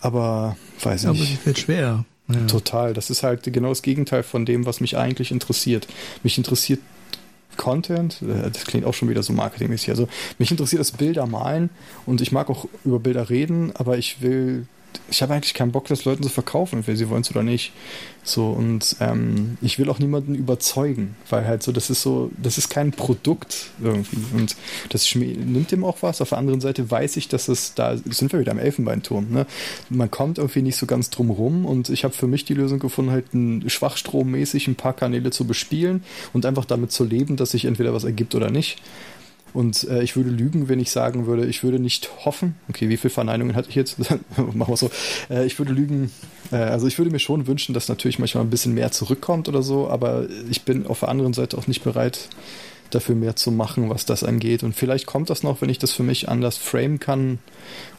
[0.00, 1.20] Aber weiß ja, nicht.
[1.20, 2.04] Aber sie fällt schwer.
[2.28, 2.46] Ja.
[2.46, 2.94] Total.
[2.94, 5.88] Das ist halt genau das Gegenteil von dem, was mich eigentlich interessiert.
[6.22, 6.80] Mich interessiert
[7.56, 9.90] Content, äh, das klingt auch schon wieder so marketingmäßig.
[9.90, 11.70] Also mich interessiert das Bilder malen
[12.06, 14.66] und ich mag auch über Bilder reden, aber ich will
[15.10, 17.72] ich habe eigentlich keinen Bock, das Leuten zu verkaufen, entweder sie wollen es oder nicht.
[18.22, 22.58] So, und ähm, ich will auch niemanden überzeugen, weil halt so, das ist so, das
[22.58, 24.18] ist kein Produkt irgendwie.
[24.36, 24.56] Und
[24.90, 26.20] das nimmt dem auch was.
[26.20, 29.46] Auf der anderen Seite weiß ich, dass es, da sind wir wieder am Elfenbeinturm, ne?
[29.88, 32.78] Man kommt irgendwie nicht so ganz drum rum und ich habe für mich die Lösung
[32.78, 37.52] gefunden, halt ein schwachstrommäßig ein paar Kanäle zu bespielen und einfach damit zu leben, dass
[37.52, 38.80] sich entweder was ergibt oder nicht.
[39.52, 42.54] Und äh, ich würde lügen, wenn ich sagen würde, ich würde nicht hoffen.
[42.68, 43.98] Okay, wie viele Verneinungen hatte ich jetzt?
[44.36, 44.90] Machen wir so.
[45.28, 46.10] Äh, ich würde lügen.
[46.52, 49.62] Äh, also ich würde mir schon wünschen, dass natürlich manchmal ein bisschen mehr zurückkommt oder
[49.62, 52.28] so, aber ich bin auf der anderen Seite auch nicht bereit
[52.90, 54.62] dafür mehr zu machen, was das angeht.
[54.62, 57.38] Und vielleicht kommt das noch, wenn ich das für mich anders frame kann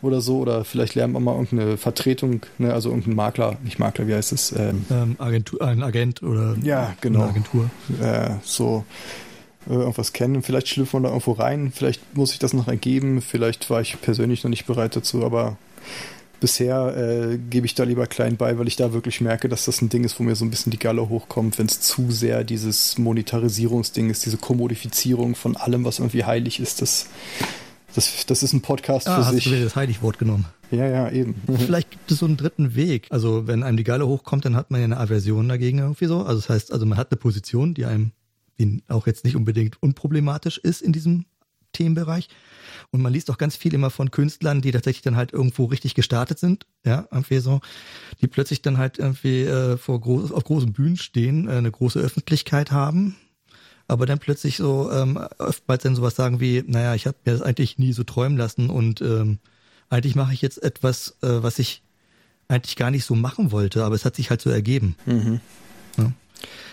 [0.01, 0.39] oder so.
[0.39, 2.73] Oder vielleicht lernen wir mal irgendeine Vertretung, ne?
[2.73, 4.51] also irgendein Makler, nicht Makler, wie heißt es?
[4.51, 7.21] Ähm, ähm, Agentur, ein Agent oder ja, genau.
[7.21, 7.69] eine Agentur.
[8.01, 8.85] Äh, so
[9.69, 10.41] irgendwas kennen.
[10.41, 13.99] Vielleicht schlüpft man da irgendwo rein, vielleicht muss ich das noch ergeben, vielleicht war ich
[14.01, 15.57] persönlich noch nicht bereit dazu, aber
[16.41, 19.81] bisher äh, gebe ich da lieber klein bei, weil ich da wirklich merke, dass das
[19.81, 22.43] ein Ding ist, wo mir so ein bisschen die Galle hochkommt, wenn es zu sehr
[22.43, 26.81] dieses Monetarisierungsding ist, diese Kommodifizierung von allem, was irgendwie heilig ist.
[26.81, 27.05] Das,
[27.93, 29.43] das, das ist ein Podcast ah, für hast sich.
[29.45, 30.45] Du das Heiligwort genommen.
[30.71, 31.35] Ja, ja, eben.
[31.57, 33.07] Vielleicht gibt es so einen dritten Weg.
[33.09, 36.23] Also wenn einem die Galle hochkommt, dann hat man ja eine Aversion dagegen irgendwie so.
[36.23, 38.11] Also das heißt, also man hat eine Position, die einem
[38.61, 41.25] die auch jetzt nicht unbedingt unproblematisch ist in diesem
[41.73, 42.27] Themenbereich.
[42.91, 45.95] Und man liest auch ganz viel immer von Künstlern, die tatsächlich dann halt irgendwo richtig
[45.95, 47.61] gestartet sind, ja, irgendwie so,
[48.21, 51.99] die plötzlich dann halt irgendwie äh, vor groß, auf großen Bühnen stehen, äh, eine große
[51.99, 53.15] Öffentlichkeit haben,
[53.87, 57.41] aber dann plötzlich so ähm, oftmals dann sowas sagen wie, naja, ich habe mir das
[57.41, 59.39] eigentlich nie so träumen lassen und ähm,
[59.89, 61.83] eigentlich mache ich jetzt etwas, äh, was ich
[62.47, 64.95] eigentlich gar nicht so machen wollte, aber es hat sich halt so ergeben.
[65.05, 65.39] Mhm.
[65.97, 66.11] Ja.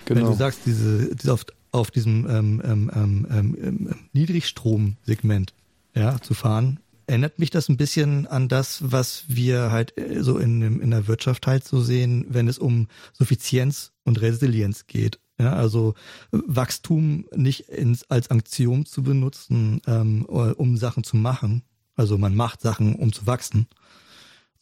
[0.04, 0.20] Genau.
[0.20, 5.54] Wenn du sagst, diese, diese auf, auf diesem ähm, ähm, ähm, ähm, Niedrigstromsegment
[5.94, 10.38] ja, zu fahren, erinnert mich das ein bisschen an das, was wir halt äh, so
[10.38, 15.18] in, in der Wirtschaft halt so sehen, wenn es um Suffizienz und Resilienz geht.
[15.40, 15.94] Ja, also
[16.32, 21.62] Wachstum nicht ins, als Aktion zu benutzen, ähm, um Sachen zu machen.
[21.94, 23.68] Also man macht Sachen, um zu wachsen,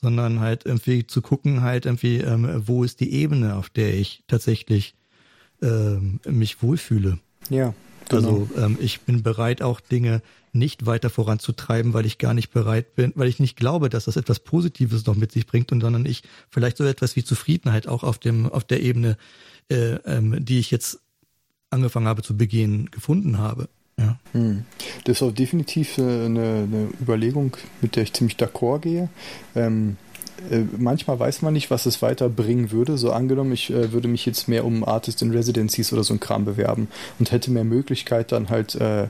[0.02, 4.22] sondern halt irgendwie zu gucken, halt irgendwie, ähm, wo ist die Ebene, auf der ich
[4.26, 4.94] tatsächlich
[5.66, 7.18] ähm, mich wohlfühle.
[7.50, 7.74] Ja.
[8.08, 8.16] Genau.
[8.16, 12.94] Also ähm, ich bin bereit, auch Dinge nicht weiter voranzutreiben, weil ich gar nicht bereit
[12.94, 16.06] bin, weil ich nicht glaube, dass das etwas Positives noch mit sich bringt und sondern
[16.06, 19.16] ich vielleicht so etwas wie Zufriedenheit auch auf dem auf der Ebene,
[19.68, 21.00] äh, ähm, die ich jetzt
[21.70, 23.68] angefangen habe zu begehen, gefunden habe.
[23.98, 24.18] Ja.
[24.32, 24.64] Hm.
[25.04, 29.08] Das ist auch definitiv äh, eine, eine, Überlegung, mit der ich ziemlich d'accord gehe.
[29.54, 29.96] Ähm,
[30.51, 32.99] äh, manchmal weiß man nicht, was es weiterbringen würde.
[32.99, 36.20] So angenommen, ich äh, würde mich jetzt mehr um Artist in Residencies oder so ein
[36.20, 39.09] Kram bewerben und hätte mehr Möglichkeit, dann halt äh,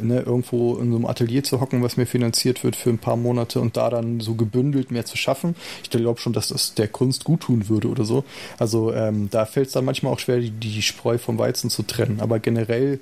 [0.00, 3.16] ne, irgendwo in so einem Atelier zu hocken, was mir finanziert wird für ein paar
[3.16, 5.54] Monate und da dann so gebündelt mehr zu schaffen.
[5.82, 8.24] Ich glaube schon, dass das der Kunst gut tun würde oder so.
[8.58, 11.82] Also ähm, da fällt es dann manchmal auch schwer, die, die Spreu vom Weizen zu
[11.82, 12.20] trennen.
[12.20, 13.00] Aber generell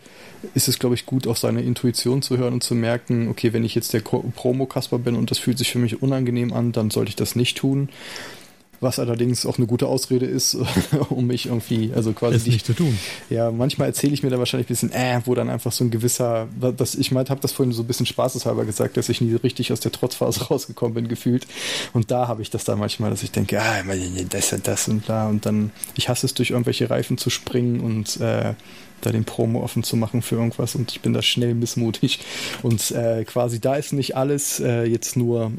[0.54, 3.64] ist es, glaube ich, gut, auf seine Intuition zu hören und zu merken, okay, wenn
[3.64, 7.10] ich jetzt der Promo-Kasper bin und das fühlt sich für mich unangenehm an, dann sollte
[7.10, 7.88] ich das nicht tun
[8.82, 10.56] was allerdings auch eine gute Ausrede ist,
[11.08, 12.98] um mich irgendwie, also quasi es nicht zu tun.
[13.30, 15.90] Ja, manchmal erzähle ich mir da wahrscheinlich ein bisschen, äh, wo dann einfach so ein
[15.90, 19.34] gewisser, das, ich meinte, habe das vorhin so ein bisschen spaßeshalber gesagt, dass ich nie
[19.36, 21.46] richtig aus der Trotzphase rausgekommen bin gefühlt.
[21.92, 23.82] Und da habe ich das da manchmal, dass ich denke, ah,
[24.28, 27.80] das und das und da und dann, ich hasse es durch irgendwelche Reifen zu springen
[27.80, 28.54] und äh,
[29.00, 32.20] da den Promo offen zu machen für irgendwas und ich bin da schnell missmutig
[32.62, 35.50] und äh, quasi da ist nicht alles äh, jetzt nur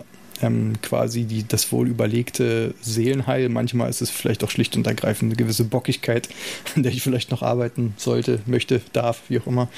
[0.43, 3.49] ähm, quasi die, das wohl überlegte Seelenheil.
[3.49, 6.29] Manchmal ist es vielleicht auch schlicht und ergreifend eine gewisse Bockigkeit,
[6.75, 9.69] an der ich vielleicht noch arbeiten sollte, möchte, darf, wie auch immer.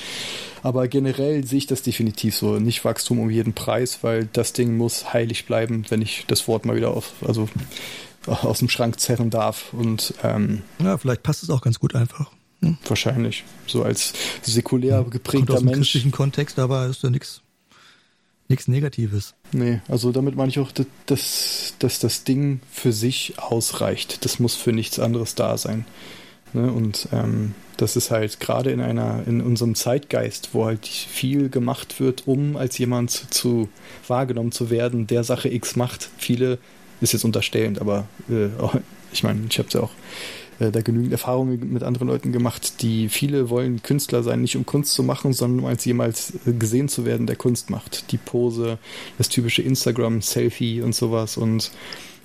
[0.63, 2.59] Aber generell sehe ich das definitiv so.
[2.59, 6.66] Nicht Wachstum um jeden Preis, weil das Ding muss heilig bleiben, wenn ich das Wort
[6.66, 7.47] mal wieder auf, also
[8.26, 9.74] aus dem Schrank zerren darf.
[9.74, 12.32] Und ähm, ja, vielleicht passt es auch ganz gut einfach.
[12.61, 12.78] Hm?
[12.88, 13.43] Wahrscheinlich.
[13.68, 15.76] So als säkulär geprägter Kommt aus Mensch.
[15.76, 17.41] Im christlichen Kontext, aber ist ja nichts
[18.47, 19.34] nichts Negatives.
[19.56, 20.70] Nee, also damit meine ich auch,
[21.06, 24.26] dass, dass das Ding für sich ausreicht.
[24.26, 25.86] Das muss für nichts anderes da sein.
[26.51, 26.70] Ne?
[26.70, 32.01] Und ähm, das ist halt gerade in einer, in unserem Zeitgeist, wo halt viel gemacht
[32.01, 33.70] wird, um als jemand zu, zu
[34.10, 36.10] wahrgenommen zu werden, der Sache X macht.
[36.18, 36.58] Viele
[36.99, 38.49] ist jetzt unterstellend, aber äh,
[39.14, 39.91] ich meine, ich habe es ja auch
[40.60, 44.66] äh, da genügend Erfahrungen mit anderen Leuten gemacht, die viele wollen Künstler sein, nicht um
[44.66, 48.12] Kunst zu machen, sondern um als jemals gesehen zu werden, der Kunst macht.
[48.12, 48.78] Die Pose,
[49.18, 51.72] das typische Instagram-Selfie und sowas und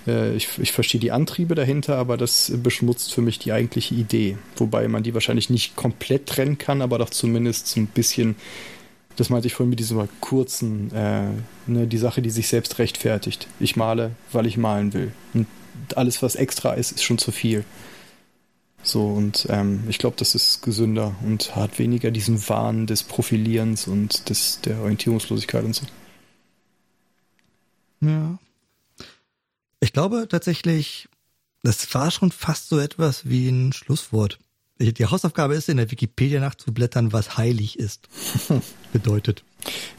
[0.07, 4.39] äh, ich, ich verstehe die Antriebe dahinter, aber das beschmutzt für mich die eigentliche Idee.
[4.57, 8.37] Wobei man die wahrscheinlich nicht komplett trennen kann, aber doch zumindest so ein bisschen
[9.17, 11.29] das meinte ich vorhin mit diesem kurzen, äh,
[11.67, 13.49] ne, die Sache, die sich selbst rechtfertigt.
[13.59, 15.13] Ich male, weil ich malen will.
[15.35, 15.47] Und
[15.95, 17.65] alles, was extra ist, ist schon zu viel.
[18.83, 23.87] So, und ähm, ich glaube, das ist gesünder und hat weniger diesen Wahn des Profilierens
[23.87, 25.87] und des, der Orientierungslosigkeit und so.
[28.01, 28.39] Ja.
[29.81, 31.09] Ich glaube tatsächlich,
[31.63, 34.39] das war schon fast so etwas wie ein Schlusswort.
[34.79, 38.09] Die Hausaufgabe ist, in der Wikipedia nachzublättern, was heilig ist.
[38.95, 39.45] Bedeutet.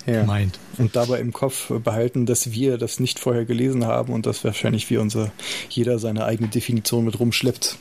[0.07, 0.23] Ja.
[0.23, 0.57] Meint.
[0.79, 4.89] Und dabei im Kopf behalten, dass wir das nicht vorher gelesen haben und dass wahrscheinlich
[4.89, 5.31] wir unser,
[5.69, 7.77] jeder seine eigene Definition mit rumschleppt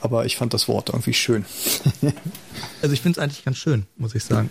[0.00, 1.44] aber ich fand das Wort irgendwie schön.
[2.82, 4.50] also ich finde es eigentlich ganz schön, muss ich sagen.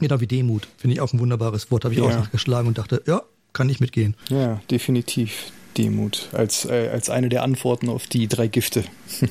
[0.00, 0.66] Genau wie Demut.
[0.78, 1.84] Finde ich auch ein wunderbares Wort.
[1.84, 2.06] Habe ich Ja.
[2.06, 3.22] auch nachgeschlagen und dachte, ja,
[3.52, 4.16] kann ich mitgehen.
[4.28, 5.52] Ja, definitiv.
[5.78, 6.28] Demut.
[6.32, 8.84] Als, äh, als eine der Antworten auf die drei Gifte.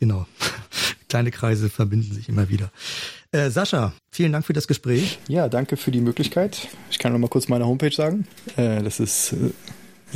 [0.00, 0.26] Genau.
[1.08, 2.70] Kleine Kreise verbinden sich immer wieder.
[3.32, 5.18] Äh, Sascha, vielen Dank für das Gespräch.
[5.26, 6.68] Ja, danke für die Möglichkeit.
[6.88, 8.24] Ich kann noch mal kurz meine Homepage sagen.
[8.56, 9.50] Äh, das ist äh,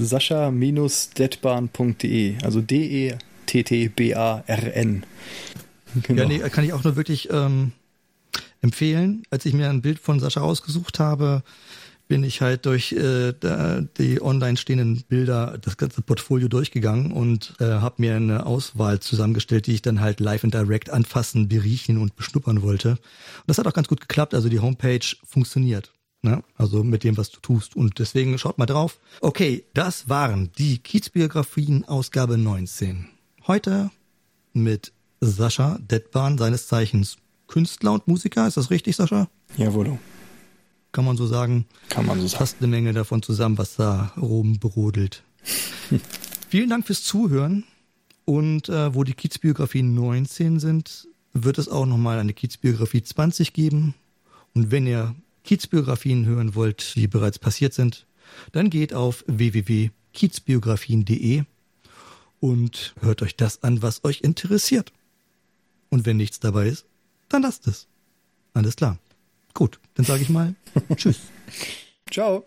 [0.00, 3.14] sascha-detbahn.de, also E
[3.52, 5.04] D-E-T-T-B-A-R-N.
[6.02, 6.22] Genau.
[6.22, 7.72] Ja, nee, kann ich auch nur wirklich ähm,
[8.62, 9.24] empfehlen.
[9.30, 11.42] Als ich mir ein Bild von Sascha ausgesucht habe,
[12.08, 13.32] bin ich halt durch äh,
[13.98, 19.66] die online stehenden Bilder das ganze Portfolio durchgegangen und äh, habe mir eine Auswahl zusammengestellt,
[19.66, 22.90] die ich dann halt live and direct anfassen, beriechen und beschnuppern wollte.
[22.90, 22.98] Und
[23.46, 24.34] das hat auch ganz gut geklappt.
[24.34, 25.92] Also die Homepage funktioniert.
[26.22, 26.42] Ne?
[26.56, 27.76] Also mit dem, was du tust.
[27.76, 28.98] Und deswegen schaut mal drauf.
[29.20, 33.08] Okay, das waren die Kiezbiografien Ausgabe 19.
[33.46, 33.90] Heute
[34.52, 37.16] mit Sascha Detban, seines Zeichens
[37.48, 38.46] Künstler und Musiker.
[38.46, 39.28] Ist das richtig, Sascha?
[39.56, 39.98] Jawohl,
[40.92, 41.66] Kann man so sagen?
[41.88, 42.38] kann man so sagen.
[42.38, 45.24] Passt eine Menge davon zusammen, was da oben brodelt.
[46.48, 47.64] Vielen Dank fürs Zuhören.
[48.24, 53.96] Und äh, wo die Kiezbiografien 19 sind, wird es auch nochmal eine Kiezbiografie 20 geben.
[54.54, 58.06] Und wenn ihr Kiezbiografien hören wollt, die bereits passiert sind,
[58.52, 61.42] dann geht auf www.kiezbiografien.de
[62.42, 64.92] und hört euch das an, was euch interessiert.
[65.90, 66.86] Und wenn nichts dabei ist,
[67.28, 67.86] dann lasst es.
[68.52, 68.98] Alles klar.
[69.54, 70.54] Gut, dann sage ich mal
[70.96, 71.20] Tschüss.
[72.10, 72.44] Ciao.